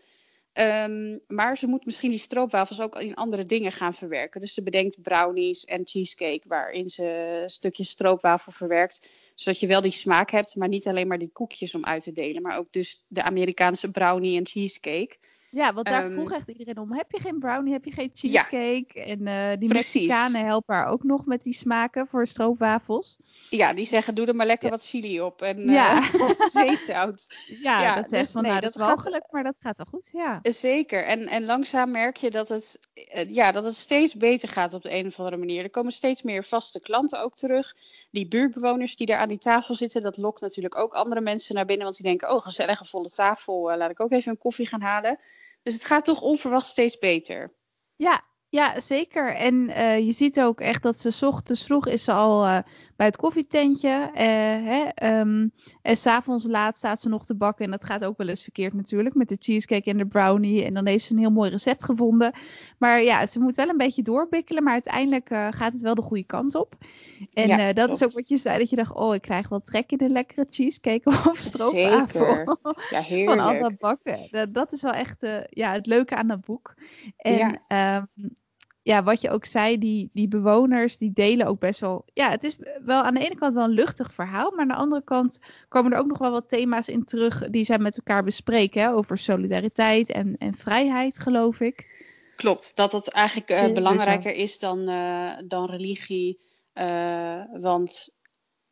[0.53, 4.41] Ehm, maar ze moet misschien die stroopwafels ook in andere dingen gaan verwerken.
[4.41, 7.03] Dus ze bedenkt brownies en cheesecake, waarin ze
[7.43, 9.31] een stukje stroopwafel verwerkt.
[9.35, 12.11] Zodat je wel die smaak hebt, maar niet alleen maar die koekjes om uit te
[12.11, 12.41] delen.
[12.41, 15.17] Maar ook dus de Amerikaanse brownie en cheesecake.
[15.55, 16.93] Ja, want daar Ehm, vroeg echt iedereen om.
[16.93, 19.03] Heb je geen brownie, heb je geen cheesecake?
[19.03, 20.07] En eh, die Precies.
[20.07, 23.17] Mexicanen helpen haar ook nog met die smaken voor stroopwafels.
[23.49, 24.71] Ja, die zeggen doe er maar lekker Ja.
[24.71, 25.97] wat chili op en Ja.
[26.13, 27.27] eh, zeezout.
[27.63, 29.55] Ja, Ja, dat zegt dus van nee, nou, dat dat is gaat- mogelijk, maar dat
[29.59, 30.09] gaat wel goed.
[30.13, 30.39] Ja.
[30.43, 31.05] Zeker.
[31.05, 34.81] En, en langzaam merk je dat het, eh, ja, dat het steeds beter gaat op
[34.83, 35.63] de een of andere manier.
[35.63, 37.75] Er komen steeds meer vaste klanten ook terug.
[38.11, 41.65] Die buurtbewoners die daar aan die tafel zitten, dat lokt natuurlijk ook andere mensen naar
[41.65, 41.83] binnen.
[41.85, 45.19] Want die denken, oh, gezellige volle tafel, laat ik ook even een koffie gaan halen.
[45.63, 47.55] Dus het gaat toch onverwacht steeds beter.
[47.95, 49.35] Ja, ja, zeker.
[49.35, 52.57] En eh, je ziet ook echt dat ze ochtends vroeg is ze al eh,
[52.95, 54.11] bij het koffietentje.
[54.13, 54.25] eh,
[54.65, 55.47] hè, ehm,
[55.81, 57.65] en s'avonds laat staat ze nog te bakken.
[57.65, 59.15] En dat gaat ook wel eens verkeerd natuurlijk.
[59.15, 60.63] Met de cheesecake en de brownie.
[60.63, 62.33] En dan heeft ze een heel mooi recept gevonden.
[62.77, 64.63] Maar ja, ze moet wel een beetje doorbikkelen.
[64.63, 66.75] Maar uiteindelijk gaat het wel de goede kant op.
[67.33, 68.57] En Ja, dat is ook wat je zei.
[68.57, 72.25] Dat je dacht, oh, ik krijg wel trek in een lekkere cheesecake of stroopwafel.
[72.25, 72.57] Zeker.
[72.89, 73.59] Ja, van al heerlijk.
[73.61, 74.17] dat bakken.
[74.31, 75.17] Dat, dat is wel echt
[75.49, 76.73] ja, het leuke aan dat boek.
[77.17, 78.07] En Ja.
[78.83, 82.05] Ja, wat je ook zei, die, die bewoners die delen ook best wel.
[82.13, 84.73] Ja, het is wel aan de ene kant wel een luchtig verhaal, maar aan de
[84.73, 88.23] andere kant komen er ook nog wel wat thema's in terug die zij met elkaar
[88.23, 88.81] bespreken.
[88.81, 91.91] Hè, over solidariteit en, en vrijheid, geloof ik.
[92.35, 96.39] Klopt, dat dat eigenlijk eh, belangrijker is dan, eh, dan religie.
[96.73, 98.09] eh, want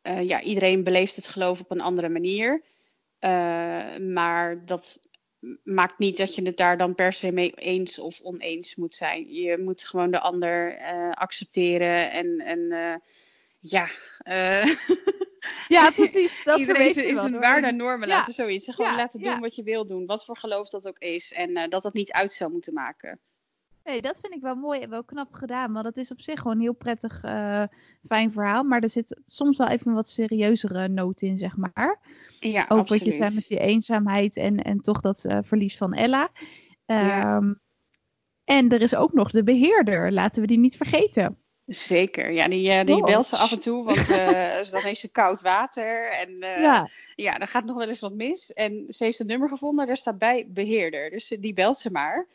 [0.02, 2.64] ja, iedereen beleeft het geloof op een andere manier.
[4.00, 4.98] Maar dat
[5.64, 9.32] maakt niet dat je het daar dan per se mee eens of oneens moet zijn.
[9.34, 12.94] Je moet gewoon de ander eh, accepteren en, en eh,
[13.60, 14.64] ja, eh,
[15.68, 16.44] Ja, precies.
[16.44, 18.16] Dat iedereen is, is een waarde en normen Ja.
[18.16, 18.68] laten zoiets.
[18.68, 19.38] Gewoon Ja, laten doen ja.
[19.40, 21.32] wat je wil doen, wat voor geloof dat ook is.
[21.32, 23.20] En dat dat niet uit zou moeten maken.
[23.84, 25.72] Nee, dat vind ik wel mooi en wel knap gedaan.
[25.72, 27.62] Want het is op zich gewoon een heel prettig, eh,
[28.08, 28.62] fijn verhaal.
[28.62, 32.00] Maar er zit soms wel even een wat serieuzere noot in, zeg maar.
[32.40, 32.88] Ja, Ook absoluut.
[32.88, 36.28] wat je zei met die eenzaamheid en, en toch dat eh, verlies van Ella.
[36.86, 37.36] Ja.
[37.36, 37.52] Ehm,
[38.44, 41.36] En er is ook nog de beheerder, laten we die niet vergeten.
[41.66, 45.10] Zeker, ja, die, eh, die belt ze af en toe, want eh, dan heeft ze
[45.10, 46.88] koud water en ja.
[47.14, 48.52] ja, dan gaat nog wel eens wat mis.
[48.52, 52.26] En ze heeft een nummer gevonden, daar staat bij beheerder, dus die belt ze maar.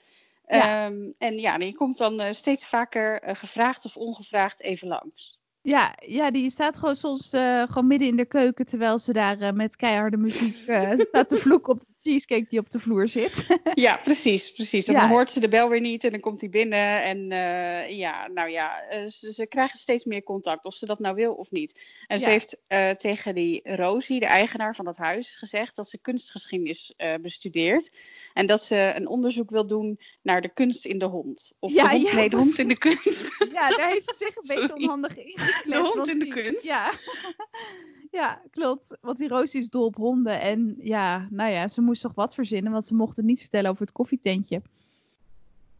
[0.47, 5.39] Ehm, en ja, die komt dan eh, steeds vaker eh, gevraagd of ongevraagd even langs.
[5.67, 9.39] Ja, ja, die staat gewoon soms eh, gewoon midden in de keuken terwijl ze daar
[9.39, 13.07] eh, met keiharde muziek eh, staat te vloeken op de cheesecake die op de vloer
[13.07, 13.45] zit.
[13.73, 14.85] Ja, precies, precies.
[14.85, 14.93] Ja.
[14.93, 17.03] dan hoort ze de bel weer niet en dan komt hij binnen.
[17.03, 17.27] En
[17.95, 21.51] ja, nou ja, ze, ze krijgen steeds meer contact, of ze dat nou wil of
[21.51, 21.81] niet.
[22.07, 22.57] En ze heeft
[22.99, 27.95] tegen die Rosie, de eigenaar van dat huis, gezegd dat ze kunstgeschiedenis bestudeert.
[28.33, 31.53] En dat ze een onderzoek wil doen naar de kunst in de hond.
[31.59, 33.35] Of Ja, de hond, nee, de hond in de kunst.
[33.51, 35.56] ja, daar heeft ze zich een beetje onhandig ingekleed.
[35.65, 36.63] De hond in de kunst.
[36.63, 36.93] Ja.
[38.19, 38.97] ja, klopt.
[39.01, 40.41] Want die Roos is dol op honden.
[40.41, 43.69] En ja, nou ja, ze moest toch wat verzinnen, want ze mocht het niet vertellen
[43.69, 44.61] over het koffietentje.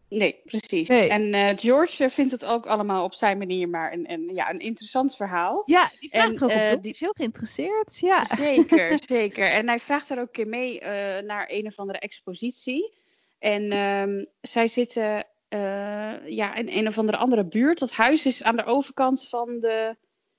[0.08, 0.88] Nee, precies.
[0.88, 1.08] Nee.
[1.08, 4.60] En eh, George vindt het ook allemaal op zijn manier maar een, een, ja, een
[4.60, 5.62] interessant verhaal.
[5.66, 7.98] Ja, die vraagt En, ook op eh, Die is heel geïnteresseerd.
[7.98, 8.24] Ja.
[8.24, 9.44] Zeker, zeker.
[9.44, 12.92] En hij vraagt haar ook een keer mee eh, naar een of andere expositie.
[13.38, 17.78] En ehm, zij zitten eh, ja, in een of andere andere buurt.
[17.78, 19.96] Dat huis is aan de overkant van de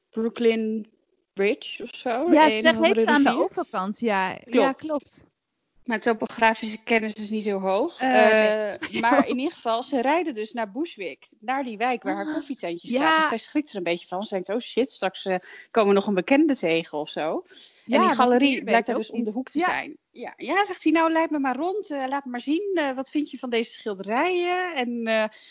[0.10, 0.92] Brooklyn
[1.34, 2.32] Bridge of zo.
[2.32, 4.00] Ja, ze zegt aan de overkant.
[4.00, 5.28] Ja, ja Klopt.
[5.90, 8.00] Mijn topografische kennis is niet zo hoog.
[8.00, 11.28] Eh, Eh, maar in ieder geval, ze rijden dus naar Bushwick.
[11.40, 12.98] Naar die wijk waar haar Ah, koffietentje ja.
[13.00, 13.18] staat.
[13.20, 14.24] Dus zij schrikt er een beetje van.
[14.24, 15.36] Ze denkt, oh shit, straks eh,
[15.72, 17.44] komen nog een bekende tegen of zo.
[17.86, 19.98] Ja, en die galerie blijkt er dus om de hoek te zijn.
[20.12, 21.90] Ja, ja, zegt hij nou, leid me maar rond.
[21.90, 22.82] laat me maar zien.
[22.96, 24.76] wat vind je van deze schilderijen?
[24.76, 25.04] En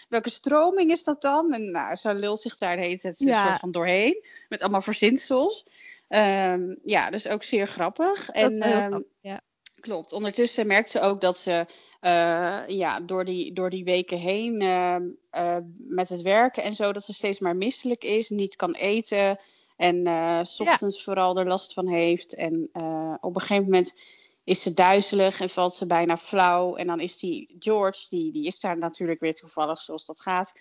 [0.09, 1.53] welke stroming is dat dan?
[1.53, 3.47] En nou, zo lult zich daar de hele tijd een Ja.
[3.47, 4.25] soort van doorheen.
[4.49, 5.67] Met allemaal verzinsels.
[6.09, 8.27] Ehm, ja, dus ook zeer grappig.
[8.27, 9.41] Dat en, heel ehm, grappig, ja.
[9.81, 10.13] Klopt.
[10.13, 11.67] Ondertussen merkt ze ook dat ze
[12.01, 16.93] eh, ja, door, die, door die weken heen ehm, eh, met het werken en zo,
[16.93, 19.39] dat ze steeds maar misselijk is, niet kan eten
[19.77, 22.35] en eh, s ochtends vooral er last van heeft.
[22.35, 22.71] En
[23.21, 23.95] op een gegeven moment
[24.49, 26.77] is ze duizelig en valt ze bijna flauw.
[26.77, 30.53] En dan is die George, die, die is daar natuurlijk weer toevallig zoals dat gaat.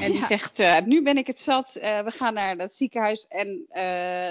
[0.00, 3.26] En die zegt, uh, nu ben ik het zat, uh, we gaan naar het ziekenhuis.
[3.28, 3.82] En uh,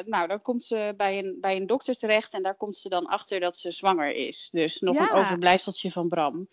[0.05, 3.05] nou, dan komt ze bij een, bij een dokter terecht en daar komt ze dan
[3.05, 4.49] achter dat ze zwanger is.
[4.51, 6.47] Dus nog een overblijfseltje van Bram.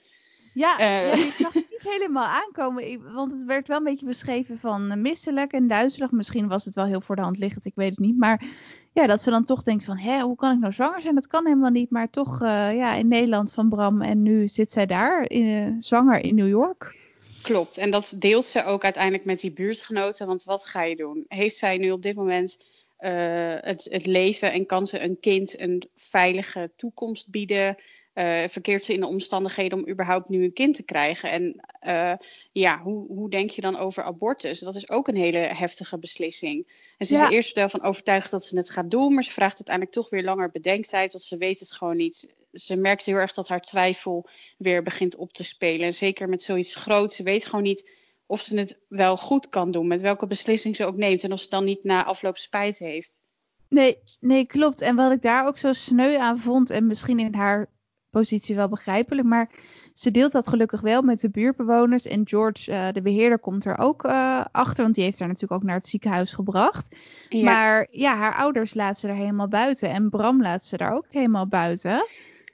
[0.55, 3.13] Ja, ja, ik zag helemaal aankomen.
[3.13, 6.11] want het werd wel een beetje beschreven van misselijk en duizelig.
[6.11, 8.19] Misschien was het wel heel voor de hand liggend, ik weet het niet.
[8.19, 8.45] Maar
[8.93, 11.15] ja, dat ze dan toch denkt van, hè, hoe kan ik nou zwanger zijn?
[11.15, 11.91] Dat kan helemaal niet.
[11.91, 16.25] Maar toch uh, ja, in Nederland van Bram en nu zit zij daar, in, zwanger
[16.25, 16.97] in New York.
[17.43, 20.27] Klopt, en dat deelt ze ook uiteindelijk met die buurtgenoten.
[20.27, 21.25] Want wat ga je doen?
[21.29, 22.65] Heeft zij nu op dit moment
[22.97, 27.77] het, het leven en kan ze een kind een veilige toekomst bieden?
[28.15, 31.31] Uh, verkeert ze in de omstandigheden om überhaupt nu een kind te krijgen?
[31.31, 32.13] En uh,
[32.53, 34.59] ja, hoe, hoe denk je dan over abortus?
[34.59, 36.67] Dat is ook een hele heftige beslissing.
[36.99, 39.33] En ze is er eerst wel van overtuigd dat ze het gaat doen, maar ze
[39.33, 42.35] vraagt uiteindelijk toch weer langer bedenktijd, want ze weet het gewoon niet.
[42.53, 45.87] Ze merkt heel erg dat haar twijfel weer begint op te spelen.
[45.87, 47.91] En zeker met zoiets groots, ze weet gewoon niet
[48.27, 51.41] of ze het wel goed kan doen, met welke beslissing ze ook neemt en of
[51.41, 53.21] ze dan niet na afloop spijt heeft.
[53.69, 54.81] Nee, nee, klopt.
[54.81, 57.71] En wat ik daar ook zo sneu aan vond, en misschien in haar
[58.13, 59.29] positie wel begrijpelijk.
[59.29, 59.51] Maar
[59.95, 62.07] ze deelt dat gelukkig wel met de buurtbewoners.
[62.07, 64.83] En George, uh, de beheerder, komt er ook uh, achter.
[64.83, 66.97] Want die heeft haar natuurlijk ook naar het ziekenhuis gebracht.
[67.31, 69.91] Maar ja, haar ouders laat ze er helemaal buiten.
[69.91, 72.07] En Bram laat ze daar ook helemaal buiten.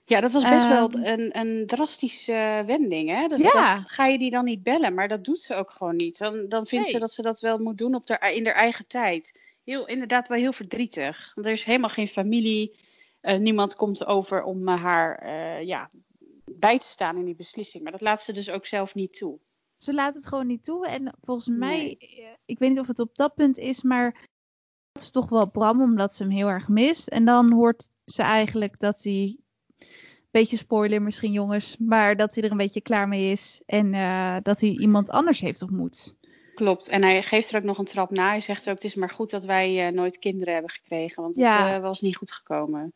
[0.05, 3.09] Ja, dat was best wel ehm, een, een drastische wending.
[3.09, 3.29] Hè?
[3.29, 3.75] Dat, ja.
[3.75, 4.95] dat, ga je die dan niet bellen?
[4.95, 6.19] Maar dat doet ze ook gewoon niet.
[6.19, 8.87] Dan, dan vindt ze dat ze dat wel moet doen op de, in haar eigen
[8.87, 9.41] tijd.
[9.65, 11.33] Heel, inderdaad wel heel verdrietig.
[11.35, 12.77] Want er is helemaal geen familie.
[13.23, 15.91] Uh, niemand komt over om uh, haar uh, ja,
[16.45, 17.83] bij te staan in die beslissing.
[17.83, 19.39] Maar dat laat ze dus ook zelf niet toe.
[19.77, 20.87] Ze laat het gewoon niet toe.
[20.87, 21.97] En volgens mij,
[22.45, 24.29] ik weet niet of het op dat punt is, maar
[24.93, 27.09] dat is toch wel Bram, omdat ze hem heel erg mist.
[27.09, 29.37] En dan hoort ze eigenlijk dat hij,
[30.31, 33.63] beetje spoiler misschien jongens, maar dat hij er een beetje klaar mee is.
[33.67, 33.93] En
[34.43, 36.15] dat hij iemand anders heeft ontmoet.
[36.55, 36.89] Klopt.
[36.89, 38.29] En hij geeft er ook nog een trap na.
[38.29, 41.23] Hij zegt ook: Het is maar goed dat wij nooit kinderen hebben gekregen.
[41.23, 42.95] Want het was niet goed gekomen.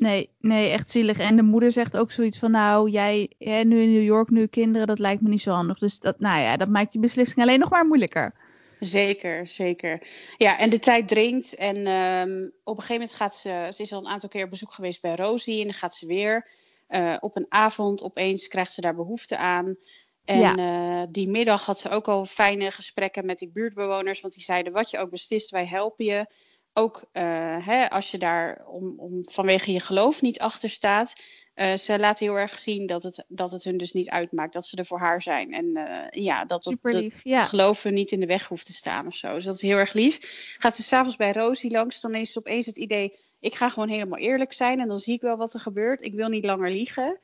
[0.00, 1.18] Nee, nee, echt zielig.
[1.18, 4.46] En de moeder zegt ook zoiets van, nou, jij hè, nu in New York, nu
[4.46, 5.78] kinderen, dat lijkt me niet zo handig.
[5.78, 8.34] Dus dat, nou ja, dat maakt die beslissing alleen nog maar moeilijker.
[8.78, 10.06] Zeker, zeker.
[10.36, 11.54] Ja, en de tijd dringt.
[11.54, 14.50] En um, op een gegeven moment gaat ze, ze is al een aantal keer op
[14.50, 15.58] bezoek geweest bij Rosie.
[15.58, 16.48] En dan gaat ze weer.
[16.88, 19.76] Uh, op een avond opeens krijgt ze daar behoefte aan.
[20.24, 20.56] En ja.
[20.56, 24.20] uh, die middag had ze ook al fijne gesprekken met die buurtbewoners.
[24.20, 26.26] Want die zeiden, wat je ook beslist, wij helpen je
[26.72, 31.14] ook uh, hè, als je daar om, om, vanwege je geloof niet achter staat.
[31.54, 34.52] Uh, ze laten heel erg zien dat het, dat het hun dus niet uitmaakt.
[34.52, 35.52] Dat ze er voor haar zijn.
[35.52, 37.40] En uh, ja, dat het, lief, ja.
[37.40, 39.34] geloven niet in de weg hoeft te staan of zo.
[39.34, 40.18] Dus dat is heel erg lief.
[40.58, 43.18] Gaat ze s'avonds bij Rosie langs, dan is opeens het idee...
[43.40, 46.02] ik ga gewoon helemaal eerlijk zijn en dan zie ik wel wat er gebeurt.
[46.02, 47.18] Ik wil niet langer liegen.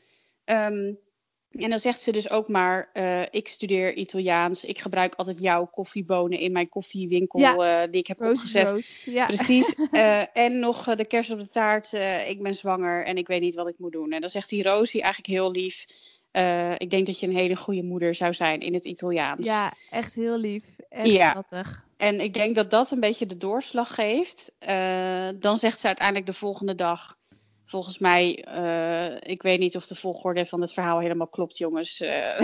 [0.44, 0.98] Um,
[1.50, 4.64] en dan zegt ze dus ook maar, uh, ik studeer Italiaans.
[4.64, 7.82] Ik gebruik altijd jouw koffiebonen in mijn koffiewinkel ja.
[7.84, 8.70] uh, die ik heb roast opgezet.
[8.70, 9.26] Roast, ja.
[9.26, 9.74] Precies.
[9.92, 11.92] Uh, en nog de kerst op de taart.
[12.28, 14.12] ik ben zwanger en ik weet niet wat ik moet doen.
[14.12, 15.84] En dan zegt die Rosie eigenlijk heel lief.
[16.78, 19.46] ik denk dat je een hele goede moeder zou zijn in het Italiaans.
[19.46, 20.64] Ja, echt heel lief.
[20.88, 21.30] Echt ja.
[21.30, 21.84] schattig.
[21.96, 24.52] En ik denk dat dat een beetje de doorslag geeft.
[25.40, 27.16] dan zegt ze uiteindelijk de volgende dag
[27.66, 32.00] volgens mij, uh, ik weet niet of de volgorde van het verhaal helemaal klopt, jongens.
[32.00, 32.08] Uh,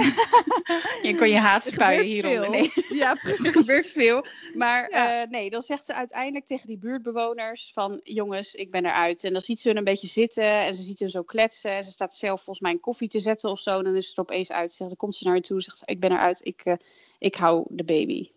[1.02, 2.50] je kon je haat spuien hieronder.
[2.50, 2.72] Nee.
[3.02, 3.46] Ja, precies.
[3.46, 4.24] er gebeurt veel.
[4.54, 5.22] Maar ja.
[5.22, 9.24] uh, nee, dan zegt ze uiteindelijk tegen die buurtbewoners van, jongens, ik ben eruit.
[9.24, 11.70] En dan ziet ze hun een beetje zitten en ze ziet hun zo kletsen.
[11.70, 13.78] En ze staat zelf volgens mij een koffie te zetten of zo.
[13.78, 14.72] En dan is het opeens uit.
[14.72, 16.76] Zegt, dan komt ze naar je toe zegt ze, ik ben eruit, ik,
[17.18, 18.30] ik hou de baby.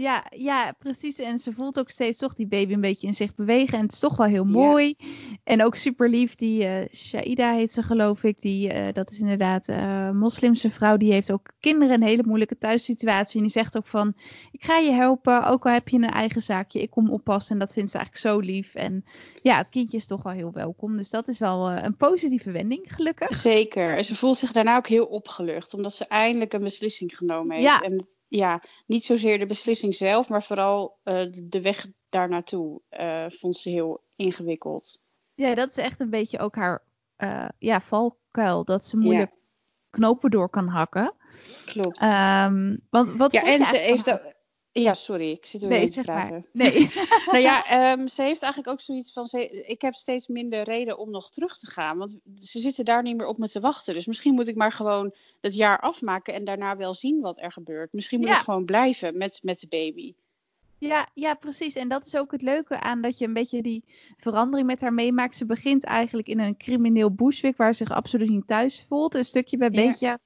[0.00, 1.18] Ja, ja, precies.
[1.18, 3.78] En ze voelt ook steeds toch die baby een beetje in zich bewegen.
[3.78, 4.94] En het is toch wel heel mooi.
[5.44, 6.34] En ook super lief.
[6.34, 8.40] Die uh, Shaida heet ze, geloof ik.
[8.40, 10.96] Die, uh, dat is inderdaad een uh, moslimse vrouw.
[10.96, 13.36] Die heeft ook kinderen een hele moeilijke thuissituatie.
[13.36, 14.14] En die zegt ook van:
[14.52, 15.46] Ik ga je helpen.
[15.46, 16.82] Ook al heb je een eigen zaakje.
[16.82, 17.52] Ik kom oppassen.
[17.52, 18.74] En dat vindt ze eigenlijk zo lief.
[18.74, 19.04] En
[19.42, 20.96] ja, het kindje is toch wel heel welkom.
[20.96, 23.34] Dus dat is wel een positieve wending, gelukkig.
[23.34, 23.96] Zeker.
[23.96, 25.74] En ze voelt zich daarna ook heel opgelucht.
[25.74, 27.68] Omdat ze eindelijk een beslissing genomen heeft.
[27.68, 27.80] Ja.
[27.80, 33.24] En ja, niet zozeer de beslissing zelf, maar vooral uh, de weg daar naartoe uh,
[33.28, 35.02] vond ze heel ingewikkeld.
[35.34, 36.82] Ja, dat is echt een beetje ook haar
[37.18, 38.64] uh, ja, valkuil.
[38.64, 39.38] Dat ze moeilijk ja.
[39.90, 41.14] knopen door kan hakken.
[41.64, 42.02] Klopt.
[42.02, 44.34] Um, want wat ja, en ze heeft ook,
[44.72, 46.32] ja, sorry, ik zit er nee, te praten.
[46.32, 46.70] Maar.
[46.70, 46.90] Nee.
[47.32, 50.98] nou ja, um, ze heeft eigenlijk ook zoiets van: ze, ik heb steeds minder reden
[50.98, 51.98] om nog terug te gaan.
[51.98, 53.94] Want ze zitten daar niet meer op me te wachten.
[53.94, 57.52] Dus misschien moet ik maar gewoon het jaar afmaken en daarna wel zien wat er
[57.52, 57.92] gebeurt.
[57.92, 58.36] Misschien moet ja.
[58.36, 60.14] ik gewoon blijven met, met de baby.
[60.80, 61.74] Ja, ja, precies.
[61.74, 63.84] En dat is ook het leuke aan dat je een beetje die
[64.16, 65.34] verandering met haar meemaakt.
[65.34, 69.14] Ze begint eigenlijk in een crimineel Bushwick waar ze zich absoluut niet thuis voelt.
[69.14, 69.86] Een stukje bij Ja.
[69.86, 70.18] beetje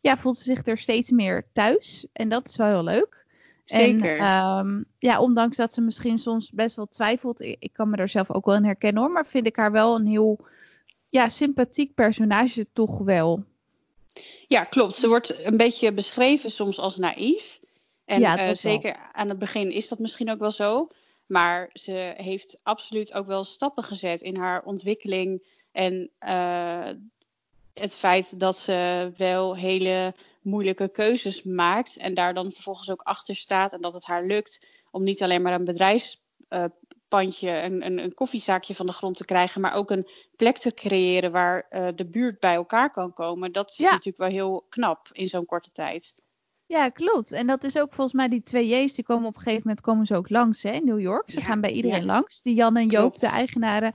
[0.00, 2.06] ja, voelt ze zich er steeds meer thuis.
[2.12, 3.21] En dat is wel heel leuk.
[3.64, 4.18] Zeker.
[4.18, 7.40] En ehm, ja, ondanks dat ze misschien soms best wel twijfelt.
[7.40, 9.12] Ik, kan me er zelf ook wel in herkennen hoor.
[9.12, 10.38] Maar vind ik haar wel een heel
[11.08, 13.44] ja, sympathiek personage toch wel.
[14.48, 14.94] Ja, klopt.
[14.94, 17.60] Ze wordt een beetje beschreven soms als naïef.
[18.04, 18.54] En Ja, eh, wel.
[18.54, 20.88] zeker aan het begin is dat misschien ook wel zo.
[21.26, 25.42] Maar ze heeft absoluut ook wel stappen gezet in haar ontwikkeling.
[25.72, 26.88] En eh,
[27.74, 31.96] het feit dat ze wel hele moeilijke keuzes maakt.
[31.96, 33.72] En daar dan vervolgens ook achter staat.
[33.72, 38.74] En dat het haar lukt om niet alleen maar een bedrijfspandje, een, een, een koffiezaakje
[38.74, 39.60] van de grond te krijgen.
[39.60, 43.52] Maar ook een plek te creëren waar eh, de buurt bij elkaar kan komen.
[43.52, 43.90] Dat is Ja.
[43.90, 46.14] natuurlijk wel heel knap in zo'n korte tijd.
[46.66, 47.32] Ja, klopt.
[47.32, 49.84] En dat is ook volgens mij die twee J's, die komen op een gegeven moment
[49.84, 51.30] komen ze ook langs hè, in New York.
[51.30, 52.06] Ze Ja, gaan bij iedereen ja.
[52.06, 52.42] langs.
[52.42, 53.20] Die Jan en Joop, Klopt.
[53.20, 53.92] de eigenaren.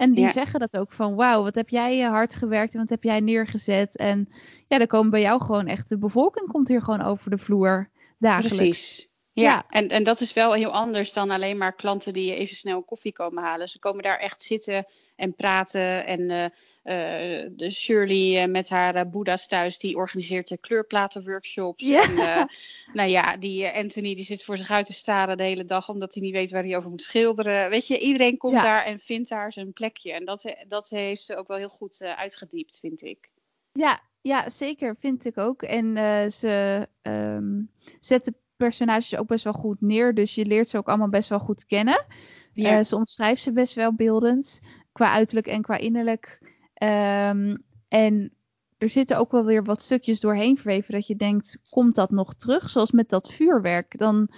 [0.00, 0.30] En die Ja.
[0.30, 3.20] zeggen dat ook van wauw, wat heb jij eh, hard gewerkt en wat heb jij
[3.20, 3.96] neergezet.
[3.96, 4.28] En
[4.68, 7.90] ja, dan komen bij jou gewoon echt, de bevolking komt hier gewoon over de vloer
[8.18, 8.56] dagelijks.
[8.56, 9.08] Precies.
[9.32, 9.64] Ja, Ja.
[9.68, 13.12] En, en dat is wel heel anders dan alleen maar klanten die even snel koffie
[13.12, 13.68] komen halen.
[13.68, 14.86] Ze komen daar echt zitten
[15.16, 16.06] en praten.
[16.06, 16.44] En eh,
[16.90, 21.84] eh, de Shirley eh, met haar eh, Boeddha's thuis, die organiseert de kleurplatenworkshops.
[21.84, 22.02] Ja.
[22.02, 22.48] En
[22.98, 26.14] nou ja, die Anthony die zit voor zich uit te staren de hele dag, omdat
[26.14, 27.70] hij niet weet waar hij over moet schilderen.
[27.70, 28.62] Weet je, iedereen komt Ja.
[28.62, 30.12] daar en vindt daar zijn plekje.
[30.12, 33.30] En dat, dat heeft ze ook wel heel goed uitgediept, vind ik.
[33.72, 35.62] Ja, ja, zeker, vind ik ook.
[35.62, 35.96] En
[36.32, 37.62] ze ehm
[38.00, 40.14] zetten personages ook best wel goed neer.
[40.14, 42.06] Dus je leert ze ook allemaal best wel goed kennen.
[42.52, 42.84] Ja.
[42.84, 44.60] Ze omschrijft ze best wel beeldend.
[44.92, 46.49] Qua uiterlijk en qua innerlijk.
[46.80, 47.56] Ehm,
[47.88, 48.32] en
[48.78, 50.92] er zitten ook wel weer wat stukjes doorheen verweven.
[50.92, 52.70] Dat je denkt, komt dat nog terug?
[52.70, 53.98] Zoals met dat vuurwerk.
[53.98, 54.28] Dan,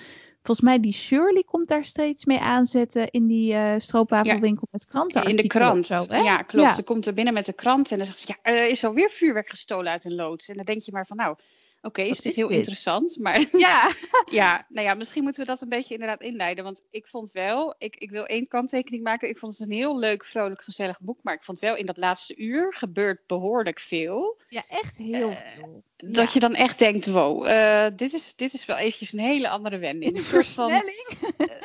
[0.42, 3.10] volgens mij, die Shirley komt daar steeds mee aanzetten.
[3.10, 5.24] In die eh stroopwafelwinkel met kranten.
[5.24, 5.86] In de krant.
[5.86, 6.18] Zo, hè?
[6.18, 6.68] ja, klopt.
[6.68, 6.74] Ja.
[6.74, 9.10] Ze komt er binnen met de krant en dan zegt ze: Ja, er is alweer
[9.10, 10.48] vuurwerk gestolen uit een loods.
[10.48, 11.36] En dan denk je maar van: Nou,
[11.82, 12.56] oké, Wat is dit is heel dit?
[12.56, 13.16] interessant.
[13.20, 13.92] Maar ja.
[14.30, 16.64] ja, nou ja, misschien moeten we dat een beetje inderdaad inleiden.
[16.64, 19.28] Want ik vond wel, ik, ik wil één kanttekening maken.
[19.28, 21.18] Ik vond het een heel leuk, vrolijk, gezellig boek.
[21.22, 24.40] Maar ik vond wel in dat laatste uur gebeurt behoorlijk veel.
[24.48, 25.82] ja, echt heel Eh, veel.
[25.96, 26.30] Dat Ja.
[26.32, 29.78] je dan echt denkt: Wow, eh, dit, is, dit is wel eventjes een hele andere
[29.78, 30.04] wending.
[30.12, 31.06] In de versnelling.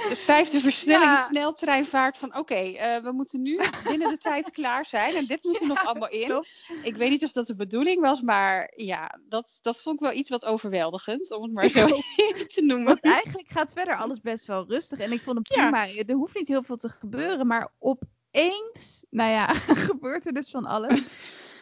[0.09, 1.23] De vijfde versnelling, Ja.
[1.25, 5.61] sneltreinvaart van oké, eh, we moeten nu binnen de tijd klaar zijn en dit moet
[5.61, 6.45] er nog allemaal in.
[6.81, 10.17] Ik weet niet of dat de bedoeling was, maar ja, dat, dat vond ik wel
[10.17, 12.85] iets wat overweldigend, om het maar zo even te noemen.
[12.85, 14.99] Want eigenlijk gaat verder alles best wel rustig.
[14.99, 15.69] En ik vond hem Ja.
[15.69, 16.03] prima.
[16.07, 17.47] Er hoeft niet heel veel te gebeuren.
[17.47, 19.53] Maar opeens, nou ja,
[19.89, 21.01] gebeurt er dus van alles.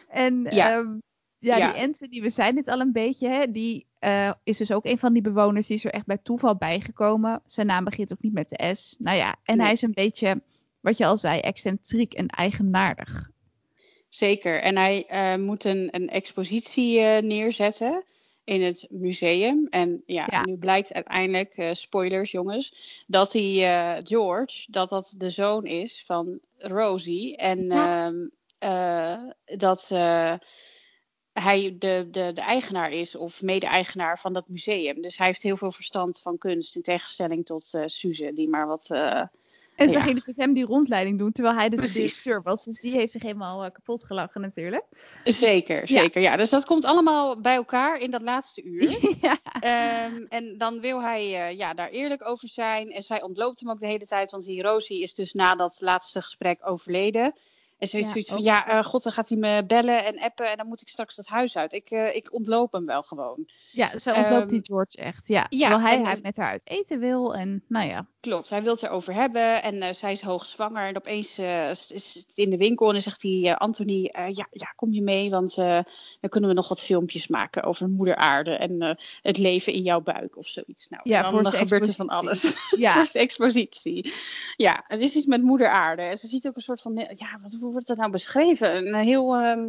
[0.08, 0.68] En Ja.
[0.68, 0.96] ja,
[1.38, 1.72] ja, Ja.
[1.72, 3.28] die Anthony, we zijn dit al een beetje.
[3.28, 5.66] Hè, die eh, is dus ook een van die bewoners.
[5.66, 7.42] Die is er echt bij toeval bijgekomen.
[7.46, 8.96] Zijn naam begint ook niet met de S.
[8.98, 9.64] Nou ja, en Nee.
[9.64, 10.42] hij is een beetje,
[10.80, 13.30] wat je al zei, excentriek en eigenaardig.
[14.08, 14.60] Zeker.
[14.60, 18.04] En hij eh, moet een, een expositie eh, neerzetten
[18.44, 19.66] in het museum.
[19.70, 20.44] En ja, Ja.
[20.44, 26.38] nu blijkt uiteindelijk, spoilers jongens, dat die eh, George, dat dat de zoon is van
[26.58, 27.36] Rosie.
[27.36, 28.06] En Ja.
[28.06, 28.26] ehm,
[28.58, 29.18] eh,
[29.58, 30.32] dat eh,
[31.40, 35.02] hij de, de, de eigenaar is of mede-eigenaar van dat museum.
[35.02, 38.66] Dus hij heeft heel veel verstand van kunst in tegenstelling tot eh Suze, die maar
[38.66, 38.90] wat...
[38.90, 39.22] eh,
[39.76, 40.00] En ze Ja.
[40.02, 41.32] ging dus met hem die rondleiding doen.
[41.32, 42.64] Terwijl hij dus de directeur was.
[42.64, 44.84] Dus die heeft zich helemaal eh, kapot gelachen natuurlijk.
[45.24, 46.20] Zeker, zeker.
[46.20, 46.36] Ja.
[46.36, 48.98] dus dat komt allemaal bij elkaar in dat laatste uur.
[49.20, 49.38] ja.
[49.60, 52.90] Ehm, en dan wil hij ja, daar eerlijk over zijn.
[52.92, 54.30] En zij ontloopt hem ook de hele tijd.
[54.30, 57.34] Want die Rosie is dus na dat laatste gesprek overleden.
[57.78, 58.44] En ze heeft Ja, zoiets van, ook.
[58.44, 60.50] ja, eh, god, dan gaat hij me bellen en appen.
[60.50, 61.72] En dan moet ik straks dat huis uit.
[61.72, 63.48] Ik, eh, ik ontloop hem wel gewoon.
[63.72, 65.28] Ja, zo ontloopt Ehm, die George echt.
[65.28, 67.34] Ja, ja, terwijl hij, en- hij met haar uit eten wil.
[67.34, 68.06] En nou ja.
[68.20, 69.62] Klopt, hij wil het erover hebben.
[69.62, 70.86] En eh, zij is hoogzwanger.
[70.86, 72.86] En opeens is het in de winkel.
[72.86, 75.30] En dan zegt hij, Anthony, ja, ja, kom je mee?
[75.30, 75.84] Want dan
[76.28, 78.50] kunnen we nog wat filmpjes maken over moeder aarde.
[78.50, 80.88] En het leven in jouw buik of zoiets.
[80.88, 82.70] Nou, Ja, dan, voor dan gebeurt er van alles.
[82.76, 82.92] Ja.
[83.04, 84.12] voor expositie.
[84.56, 86.02] Ja, het is iets met moeder aarde.
[86.02, 88.76] En ze ziet ook een soort van, ja, wat, hoe wordt dat nou beschreven?
[88.86, 89.68] Een heel ehm,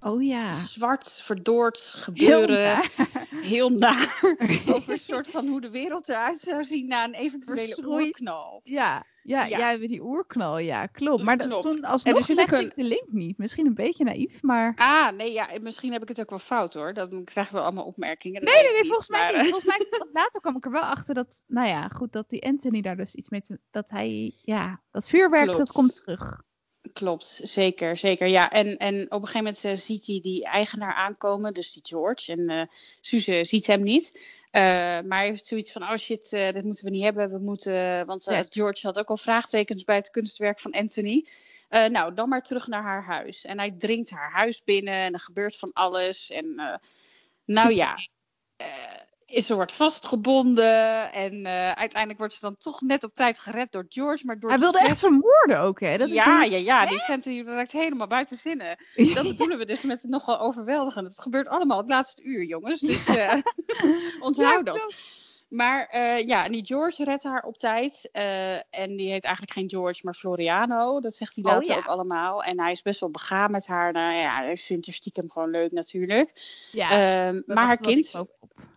[0.00, 0.52] Oh ja.
[0.52, 2.90] zwart, verdoord gebeuren.
[3.42, 4.20] Heel naar.
[4.74, 8.04] over een soort van hoe de wereld eruit zou zien na een eventuele Verschroeid.
[8.06, 8.60] oerknal.
[8.64, 9.70] Ja, ja, Ja.
[9.70, 9.76] ja.
[9.86, 11.22] die oerknal, ja, klopt.
[11.22, 11.62] Maar Klopt.
[11.62, 13.38] toen En er alsnog zit legde ook een- ik de link niet.
[13.38, 14.72] Misschien een beetje naïef, maar...
[14.76, 16.94] Ah, nee, ja, misschien heb ik het ook wel fout hoor.
[16.94, 18.44] Dan krijgen we allemaal opmerkingen.
[18.44, 19.50] Nee, nee, nee, volgens mij maar, niet.
[19.50, 22.80] Volgens mij, later kwam ik er wel achter dat, nou ja, goed, dat die Anthony
[22.80, 25.58] daar dus iets mee te, dat hij, ja, dat vuurwerk, Klopt.
[25.58, 26.42] dat komt terug.
[26.92, 28.26] Klopt, zeker, zeker.
[28.26, 31.86] Ja, en, en op een gegeven moment uh, ziet hij die eigenaar aankomen, dus die
[31.86, 32.32] George.
[32.32, 32.62] En uh,
[33.00, 34.12] Suze ziet hem niet.
[34.16, 34.62] Uh,
[35.00, 37.30] maar hij heeft zoiets van, oh shit, dit moeten we niet hebben.
[37.30, 38.44] We moeten, want ja.
[38.48, 41.26] George had ook al vraagtekens bij het kunstwerk van Anthony.
[41.68, 43.44] nou, dan maar terug naar haar huis.
[43.44, 46.30] En hij dringt haar huis binnen en er gebeurt van alles.
[46.30, 46.80] En
[47.44, 47.96] nou ja,
[49.28, 51.12] is ze wordt vastgebonden.
[51.12, 54.26] En uh, uiteindelijk wordt ze dan toch net op tijd gered door George.
[54.26, 55.96] Maar door Hij wilde echt vermoorden ook, hè?
[55.96, 58.76] Dat ja, is ja, ja, die vent die raakt helemaal buiten zinnen.
[59.14, 61.08] Dat bedoelen we dus met nogal overweldigend.
[61.08, 62.80] Het gebeurt allemaal het laatste uur, jongens.
[62.80, 63.34] Dus uh,
[64.20, 64.94] onthoud ja, dat.
[65.48, 68.08] Maar uh, ja, die George redt haar op tijd.
[68.12, 71.00] Uh, en die heet eigenlijk geen George, maar Floriano.
[71.00, 71.76] Dat zegt hij later oh, ja.
[71.76, 72.42] ook allemaal.
[72.42, 73.92] En hij is best wel begaan met haar.
[73.92, 76.30] Nou ja, hij vindt haar stiekem gewoon leuk natuurlijk.
[76.72, 76.90] Ja,
[77.32, 78.10] uh, maar haar kind...
[78.10, 78.26] Ja,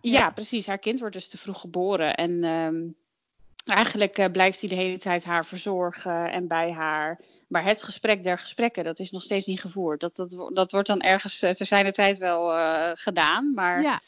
[0.00, 0.66] ja, precies.
[0.66, 2.14] Haar kind wordt dus te vroeg geboren.
[2.14, 2.96] En um,
[3.64, 7.20] eigenlijk uh, blijft hij de hele tijd haar verzorgen en bij haar.
[7.48, 10.00] Maar het gesprek der gesprekken, dat is nog steeds niet gevoerd.
[10.00, 12.52] Dat, dat, dat wordt dan ergens ter zijner tijd wel
[12.94, 13.54] gedaan.
[13.54, 13.82] Maar...
[13.82, 14.00] Ja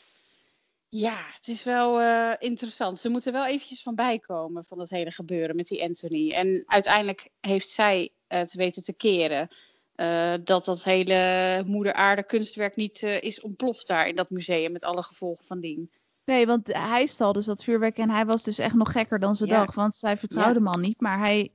[0.97, 2.99] ja, het is wel uh, interessant.
[2.99, 6.33] Ze moeten wel eventjes van bijkomen van dat hele gebeuren met die Anthony.
[6.33, 9.49] En uiteindelijk heeft zij het weten te keren.
[9.97, 14.73] Uh, dat dat hele moeder aarde kunstwerk niet uh, is ontploft daar in dat museum
[14.73, 15.91] met alle gevolgen van dien.
[16.25, 19.37] Nee, want hij stal dus dat vuurwerk en hij was dus echt nog gekker dan
[19.37, 19.59] ze ja.
[19.59, 19.75] dacht.
[19.75, 20.65] Want zij vertrouwde ja.
[20.65, 21.51] man niet, maar hij,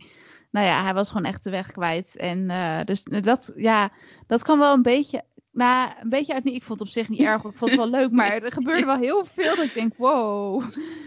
[0.52, 2.16] nou ja, hij was gewoon echt de weg kwijt.
[2.16, 2.48] En
[2.86, 3.92] dus dat, ja,
[4.28, 6.46] dat kan wel een beetje maar een beetje uit.
[6.46, 7.44] Ik vond het op zich niet erg.
[7.44, 8.12] Ik vond het wel leuk.
[8.12, 9.56] Maar er gebeurde wel heel veel.
[9.56, 10.64] Dat ik denk, wow.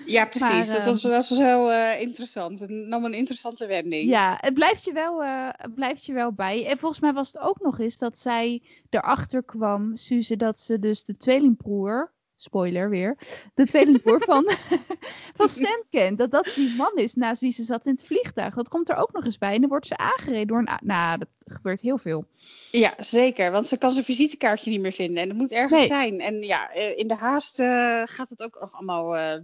[0.07, 0.67] Ja, precies.
[0.67, 2.61] Maar, dat was, was wel uh, interessant.
[2.61, 4.09] Het nam een interessante wending.
[4.09, 6.67] Ja, het blijft, je wel, uh, het blijft je wel bij.
[6.67, 10.79] En volgens mij was het ook nog eens dat zij erachter kwam, Suze, dat ze
[10.79, 12.13] dus de tweelingbroer
[12.43, 13.17] spoiler weer,
[13.55, 14.51] de tweelingbroer van,
[15.37, 16.19] van Stan kent.
[16.19, 18.55] Dat dat die man is naast wie ze zat in het vliegtuig.
[18.55, 19.55] Dat komt er ook nog eens bij.
[19.55, 20.69] En dan wordt ze aangereden door een...
[20.83, 22.27] Nou, dat gebeurt heel veel.
[22.71, 23.51] Ja, zeker.
[23.51, 25.23] Want ze kan zijn visitekaartje niet meer vinden.
[25.23, 25.89] En dat moet ergens nee.
[25.89, 26.21] zijn.
[26.21, 29.35] En ja, eh, in de haast uh, gaat het ook nog allemaal uh,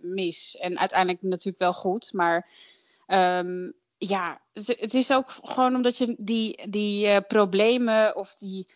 [0.00, 0.56] mis.
[0.60, 2.12] En uiteindelijk natuurlijk wel goed.
[2.12, 2.48] Maar
[3.06, 8.66] um, ja, het, het, is ook gewoon omdat je die, die uh, problemen of die...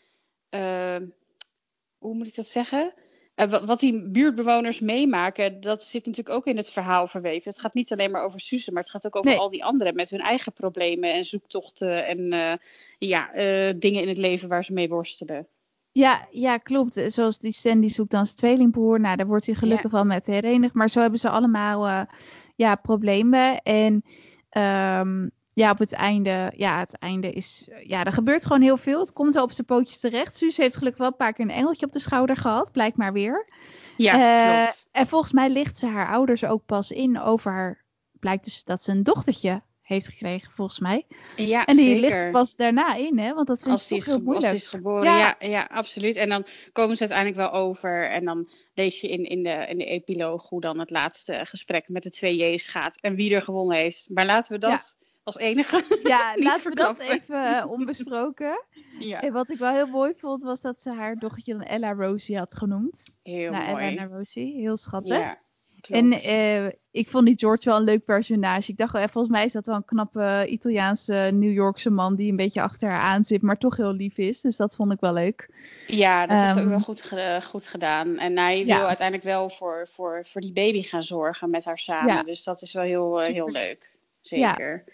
[1.98, 2.94] hoe moet ik dat zeggen?
[3.36, 7.50] Uh, wat die buurtbewoners meemaken, dat zit natuurlijk ook in het verhaal verweven.
[7.50, 9.40] Het gaat niet alleen maar over Suze, maar het gaat ook over nee.
[9.40, 12.52] al die anderen met hun eigen problemen en zoektochten en uh,
[12.98, 15.46] ja, uh, dingen in het leven waar ze mee worstelen.
[15.92, 17.02] Ja, ja, klopt.
[17.06, 19.00] Zoals die Sandy zoekt dan zijn tweelingbroer.
[19.00, 19.96] Nou, daar wordt hij gelukkig ja.
[19.96, 20.74] wel met herenigd.
[20.74, 22.06] Maar zo hebben ze allemaal
[22.54, 23.62] ja, problemen.
[23.62, 24.04] En
[24.50, 29.00] um, ja, op het einde, ja, het einde is, ja, er gebeurt gewoon heel veel.
[29.00, 30.36] Het komt wel op zijn pootjes terecht.
[30.36, 33.12] Suus heeft gelukkig wel een paar keer een engeltje op de schouder gehad, blijkt maar
[33.12, 33.48] weer.
[33.96, 34.88] Ja, uh, klopt.
[34.92, 38.82] En volgens mij ligt ze haar ouders ook pas in over haar, blijkt dus dat
[38.82, 41.06] ze een dochtertje heeft gekregen, volgens mij.
[41.36, 42.00] Ja, en die zeker.
[42.00, 43.34] ligt pas daarna in, hè?
[43.34, 44.36] Want dat vind als ik heel moeilijk.
[44.36, 45.36] Als die is geboren, ja.
[45.38, 45.48] ja.
[45.48, 46.16] Ja, absoluut.
[46.16, 48.08] En dan komen ze uiteindelijk wel over.
[48.08, 51.88] En dan lees je in, in, de, in de epiloog hoe dan het laatste gesprek
[51.88, 53.00] met de twee J's gaat.
[53.00, 54.06] En wie er gewonnen heeft.
[54.08, 54.70] Maar laten we dat...
[54.98, 55.82] Ja als enige.
[56.02, 58.64] Ja, laten we dat even uh, onbesproken.
[58.98, 59.20] Ja.
[59.20, 62.38] En wat ik wel heel mooi vond, was dat ze haar dochtertje dan Ella Rosie
[62.38, 63.14] had genoemd.
[63.22, 63.84] Heel nou, mooi.
[63.84, 65.18] Ella Rosie, heel schattig.
[65.18, 65.40] Ja,
[65.88, 68.70] en uh, ik vond die George wel een leuk personage.
[68.70, 72.30] Ik dacht wel, volgens mij is dat wel een knappe Italiaanse New Yorkse man die
[72.30, 74.40] een beetje achter haar aan zit, maar toch heel lief is.
[74.40, 75.50] Dus dat vond ik wel leuk.
[75.86, 78.18] Ja, dat um, is ook wel goed, ge goed gedaan.
[78.18, 82.14] En hij wil uiteindelijk wel voor, voor, voor die baby gaan zorgen met haar samen.
[82.14, 82.22] Ja.
[82.22, 83.94] Dus dat is wel heel, uh, heel leuk
[84.26, 84.84] zeker.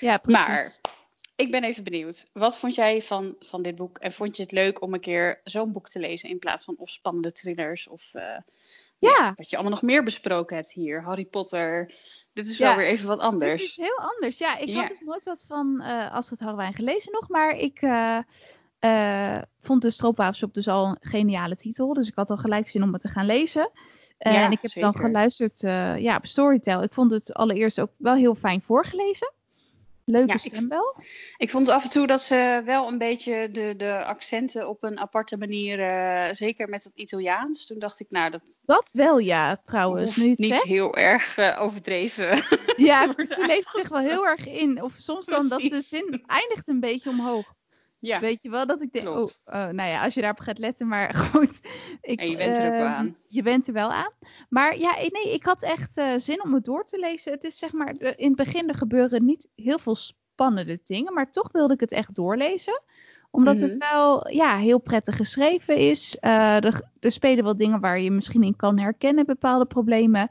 [0.00, 0.46] Ja, ja precies.
[0.46, 0.98] Maar
[1.36, 2.26] ik ben even benieuwd.
[2.32, 3.98] Wat vond jij van, van dit boek?
[3.98, 6.74] En vond je het leuk om een keer zo'n boek te lezen in plaats van
[6.78, 8.22] of spannende thrillers of uh,
[8.98, 9.32] ja.
[9.36, 11.02] wat je allemaal nog meer besproken hebt hier?
[11.02, 11.94] Harry Potter.
[12.32, 13.60] Dit is wel weer even wat anders.
[13.60, 14.38] Dit is heel anders.
[14.38, 17.82] Ja, ik had dus nooit wat van uh, Als het Harwijn gelezen nog, maar ik
[17.82, 18.18] uh,
[18.80, 21.92] uh, vond de Stroopwafelshop dus al een geniale titel.
[21.92, 23.70] Dus ik had al gelijk zin om het te gaan lezen.
[24.26, 24.92] Uh, ja, en ik heb zeker.
[24.92, 26.82] dan geluisterd uh, ja, op Storytel.
[26.82, 29.32] Ik vond het allereerst ook wel heel fijn voorgelezen.
[30.04, 30.94] Leuke ja, stembel.
[30.98, 34.82] Ik, ik, vond af en toe dat ze wel een beetje de, de accenten op
[34.82, 37.66] een aparte manier, uh, zeker met het Italiaans.
[37.66, 38.40] Toen dacht ik, nou, dat.
[38.64, 40.16] Dat wel, ja, trouwens.
[40.16, 40.62] Nu niet zegt.
[40.62, 42.28] heel erg uh, overdreven.
[42.76, 44.82] Ja, ze leest zich wel heel erg in.
[44.82, 47.54] Of soms dan dat de zin eindigt een beetje omhoog.
[48.00, 48.20] Ja.
[48.20, 50.88] Weet je wel dat ik denk, oh, oh, nou ja, als je daarop gaat letten,
[50.88, 51.60] maar goed.
[52.00, 53.16] Ik, en je bent er ook wel uh, aan.
[53.28, 54.12] Je bent er wel aan.
[54.48, 57.32] Maar ja, nee, ik had echt uh, zin om het door te lezen.
[57.32, 61.30] Het is zeg maar, in het begin er gebeuren niet heel veel spannende dingen, maar
[61.30, 62.82] toch wilde ik het echt doorlezen
[63.30, 63.70] omdat mm -hmm.
[63.70, 66.16] het wel ja, heel prettig geschreven is.
[66.20, 70.28] Uh, er, er, spelen wel dingen waar je misschien in kan herkennen, bepaalde problemen.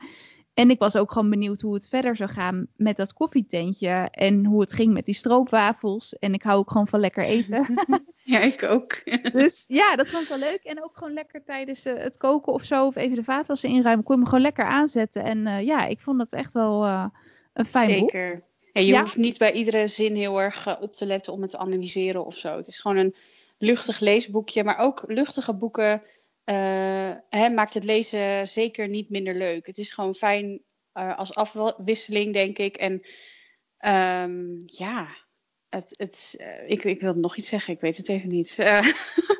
[0.59, 4.07] En ik was ook gewoon benieuwd hoe het verder zou gaan met dat koffietentje.
[4.11, 6.17] En hoe het ging met die stroopwafels.
[6.17, 7.73] En ik hou ook gewoon van lekker eten.
[8.23, 9.01] ja, ik ook.
[9.31, 10.59] dus ja, dat vond ik wel leuk.
[10.63, 12.85] En ook gewoon lekker tijdens uh, het koken of zo.
[12.85, 14.05] Of even de vaatwassen inruimen.
[14.05, 15.23] Kon je me gewoon lekker aanzetten.
[15.23, 17.05] En uh, ja, ik vond dat echt wel uh,
[17.53, 18.01] een fijn Zeker.
[18.01, 18.11] boek.
[18.11, 18.43] Zeker.
[18.73, 18.99] En je ja.
[18.99, 22.37] hoeft niet bij iedere zin heel erg op te letten om het te analyseren of
[22.37, 22.57] zo.
[22.57, 23.15] Het is gewoon een
[23.57, 24.63] luchtig leesboekje.
[24.63, 26.01] Maar ook luchtige boeken
[27.29, 29.65] hè, maakt het lezen zeker niet minder leuk.
[29.65, 30.61] Het is gewoon fijn
[30.93, 32.77] uh, als afwisseling, denk ik.
[32.77, 32.93] En
[34.23, 35.07] um, ja,
[35.69, 38.55] het, het, uh, ik, ik wilde nog iets zeggen, ik weet het even niet.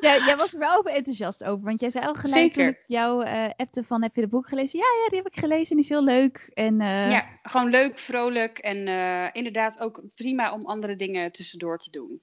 [0.00, 2.64] Ja, jij was er wel over enthousiast over, want jij zei al gelijk Zeker.
[2.64, 4.78] toen ik jou appte van heb je de boek gelezen?
[4.78, 6.50] Ja, ja, die heb ik gelezen en die is heel leuk.
[6.54, 8.76] En, Ja, gewoon leuk, vrolijk en
[9.32, 12.22] inderdaad ook prima om andere dingen tussendoor te doen.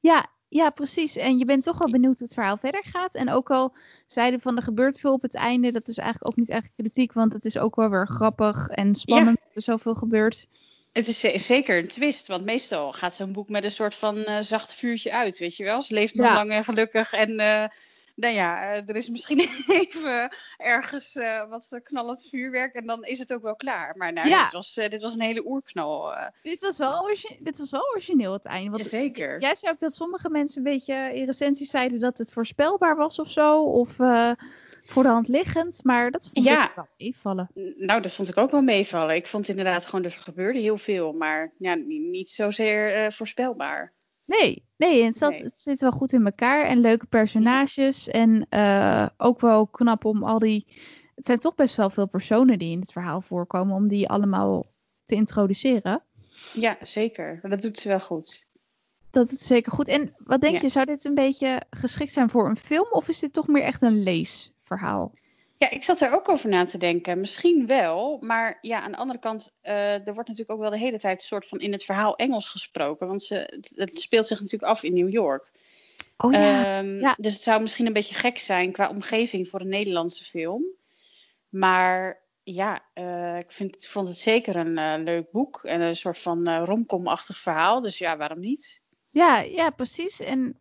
[0.00, 1.16] Ja, ja, precies.
[1.16, 3.14] En je bent toch wel benieuwd hoe het verhaal verder gaat.
[3.14, 3.74] En ook al
[4.06, 7.12] zeiden van er gebeurt veel op het einde, dat is eigenlijk ook niet echt kritiek,
[7.12, 9.44] want het is ook wel weer grappig en spannend ja.
[9.46, 10.46] dat er zoveel gebeurt.
[10.92, 14.38] Het is zeker een twist, want meestal gaat zo'n boek met een soort van uh,
[14.40, 15.82] zacht vuurtje uit, weet je wel.
[15.82, 16.34] Ze leeft nog Ja.
[16.34, 17.64] lang en gelukkig en uh,
[18.14, 19.38] nou ja, uh, er is misschien
[19.80, 23.96] even ergens uh, wat knallend vuurwerk en dan is het ook wel klaar.
[23.96, 24.42] Maar nou, Ja.
[24.42, 26.12] dit, was, uh, dit was een hele oerknal.
[26.12, 26.26] uh.
[26.42, 28.70] Dit was wel, dit was wel origineel het einde.
[28.70, 29.40] Want Zeker.
[29.40, 33.18] Jij zei ook dat sommige mensen een beetje in recensies zeiden dat het voorspelbaar was
[33.18, 33.62] of zo.
[33.62, 34.30] Of eh,
[34.84, 35.80] voor de hand liggend.
[35.84, 36.68] Maar dat vond Ja.
[36.68, 37.50] ik wel meevallen.
[37.76, 39.14] Nou, dat vond ik ook wel meevallen.
[39.14, 43.92] Ik vond inderdaad gewoon, er gebeurde heel veel, maar ja, niet, zozeer voorspelbaar.
[44.26, 45.42] Nee, nee, het, zat, Nee.
[45.42, 46.64] het zit wel goed in elkaar.
[46.66, 48.08] En leuke personages.
[48.08, 50.66] En eh, ook wel knap om al die...
[51.14, 53.74] Het zijn toch best wel veel personen die in het verhaal voorkomen.
[53.74, 54.66] Om die allemaal
[55.04, 56.02] te introduceren.
[56.52, 57.38] Ja, zeker.
[57.42, 58.46] Dat doet ze wel goed.
[59.10, 59.88] Dat is zeker goed.
[59.88, 60.60] En wat denk Ja.
[60.62, 62.86] je, zou dit een beetje geschikt zijn voor een film?
[62.90, 65.12] Of is dit toch meer echt een leesverhaal?
[65.64, 67.20] Ja, ik zat er ook over na te denken.
[67.20, 70.78] Misschien wel, maar ja, aan de andere kant, eh, er wordt natuurlijk ook wel de
[70.78, 73.06] hele tijd soort van in het verhaal Engels gesproken.
[73.06, 75.50] Want ze, het, het speelt zich natuurlijk af in New York.
[76.16, 76.78] Oh ja.
[76.78, 77.14] Ehm, ja.
[77.18, 80.64] Dus het zou misschien een beetje gek zijn qua omgeving voor een Nederlandse film.
[81.48, 85.96] Maar ja, eh, ik vind, ik vond het zeker een eh, leuk boek en een
[85.96, 87.80] soort van romcom-achtig verhaal.
[87.80, 88.82] Dus ja, waarom niet?
[89.10, 90.20] Ja, ja, precies.
[90.20, 90.56] En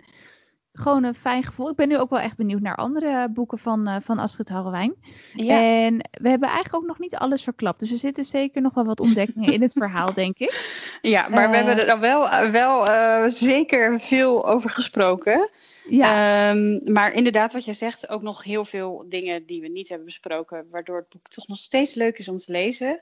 [0.73, 1.69] gewoon een fijn gevoel.
[1.69, 4.95] Ik ben nu ook wel echt benieuwd naar andere boeken van, eh, van Astrid Harrewijn.
[5.33, 7.79] Ja, En we hebben eigenlijk ook nog niet alles verklapt.
[7.79, 10.97] Dus er zitten zeker nog wel wat ontdekkingen in het verhaal, denk ik.
[11.01, 15.49] ja maar we eh, hebben er dan wel, eh, wel eh, zeker veel over gesproken.
[15.89, 19.89] Ja, Ehm, maar inderdaad, wat je zegt, ook nog heel veel dingen die we niet
[19.89, 23.01] hebben besproken, waardoor het boek toch nog steeds leuk is om te lezen.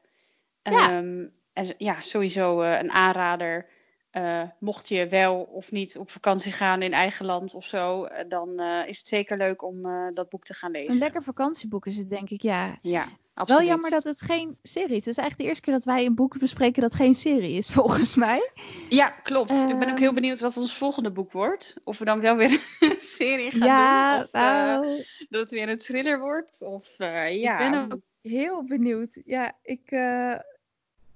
[0.64, 0.90] Ja.
[0.90, 3.68] Ehm, en ja, sowieso eh, een aanrader.
[4.12, 8.30] Eh, mocht je wel of niet op vakantie gaan in eigen land of zo, eh,
[8.30, 9.82] dan eh, is het zeker leuk om
[10.14, 10.92] dat boek te gaan lezen.
[10.92, 12.42] een lekker vakantieboek is het, denk ik.
[12.42, 12.78] Ja.
[12.82, 13.60] Ja, absoluut.
[13.60, 15.06] Wel jammer dat het geen serie is.
[15.06, 17.70] Het is eigenlijk de eerste keer dat wij een boek bespreken dat geen serie is,
[17.80, 18.52] volgens mij.
[18.90, 19.52] Ja, klopt.
[19.52, 20.16] ik ben ook heel Ehm.
[20.16, 21.76] benieuwd wat ons volgende boek wordt.
[21.84, 24.24] Of we dan wel weer een serie gaan ja, doen.
[24.24, 24.86] Of nou,
[25.30, 26.62] dat het weer een thriller wordt.
[26.62, 27.24] Of ja.
[27.24, 29.22] ik ben ook heel benieuwd.
[29.26, 29.92] Ja, ik,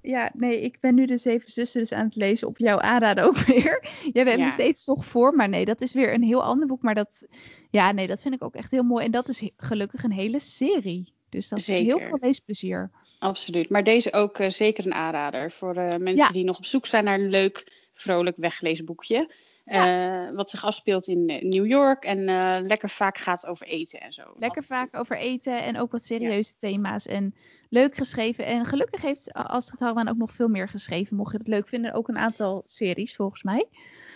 [0.05, 3.23] ja, nee, ik ben nu de Zeven Zussen dus aan het lezen op jouw aanraden
[3.23, 3.87] ook weer.
[4.13, 4.45] Jij bent Ja.
[4.45, 6.81] me steeds toch voor, maar nee, dat is weer een heel ander boek.
[6.81, 7.27] Maar dat,
[7.69, 9.05] ja, nee, dat vind ik ook echt heel mooi.
[9.05, 11.13] En dat is gelukkig een hele serie.
[11.29, 12.91] Dus dat is heel veel leesplezier.
[13.19, 13.69] Absoluut.
[13.69, 16.29] Maar deze ook eh, zeker een aanrader voor eh, mensen Ja.
[16.29, 19.29] die nog op zoek zijn naar een leuk, vrolijk wegleesboekje.
[19.65, 23.99] Eh, wat zich afspeelt in eh, New York en eh, lekker vaak gaat over eten
[24.01, 24.21] en zo.
[24.37, 27.05] Lekker Dat- vaak over eten en ook wat serieuze thema's.
[27.07, 27.35] En
[27.69, 28.45] leuk geschreven.
[28.45, 31.15] En gelukkig heeft Astrid Harman ook nog veel meer geschreven.
[31.15, 33.67] Mocht je het leuk vinden, ook een aantal series volgens mij.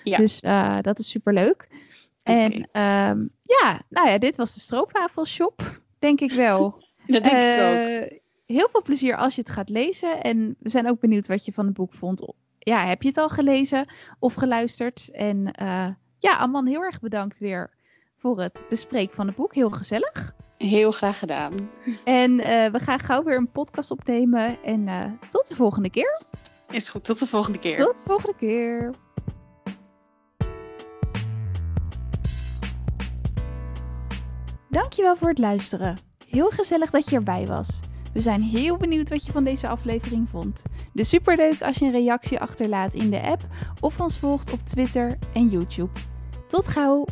[0.04, 0.18] Ja.
[0.18, 0.40] Dus
[0.82, 1.68] dat is super leuk.
[2.24, 6.84] En ehm, ja, nou ja, dit was de stroopwafelshop, denk ik wel.
[7.08, 8.20] Dat denk ik ook.
[8.46, 10.22] Heel veel plezier als je het gaat lezen.
[10.22, 12.34] En we zijn ook benieuwd wat je van het boek vond.
[12.60, 15.10] Ja, heb je het al gelezen of geluisterd?
[15.12, 15.88] En eh,
[16.18, 17.70] ja, Amman, heel erg bedankt weer
[18.18, 19.56] voor het bespreken van het boek.
[19.56, 20.36] Heel gezellig.
[20.58, 21.70] Heel graag gedaan.
[22.04, 24.64] En eh, we gaan gauw weer een podcast opnemen.
[24.64, 26.22] En eh, tot de volgende keer.
[26.70, 27.04] Is goed.
[27.04, 27.78] Tot de volgende keer.
[27.78, 28.94] Tot de volgende keer.
[34.70, 35.98] Dankjewel voor het luisteren.
[36.30, 37.80] Heel gezellig dat je erbij was.
[38.20, 40.62] We zijn heel benieuwd wat je van deze aflevering vond.
[40.94, 43.48] Dus superleuk als je een reactie achterlaat in de app
[43.80, 46.00] of ons volgt op Twitter en YouTube.
[46.48, 47.06] Tot gauw!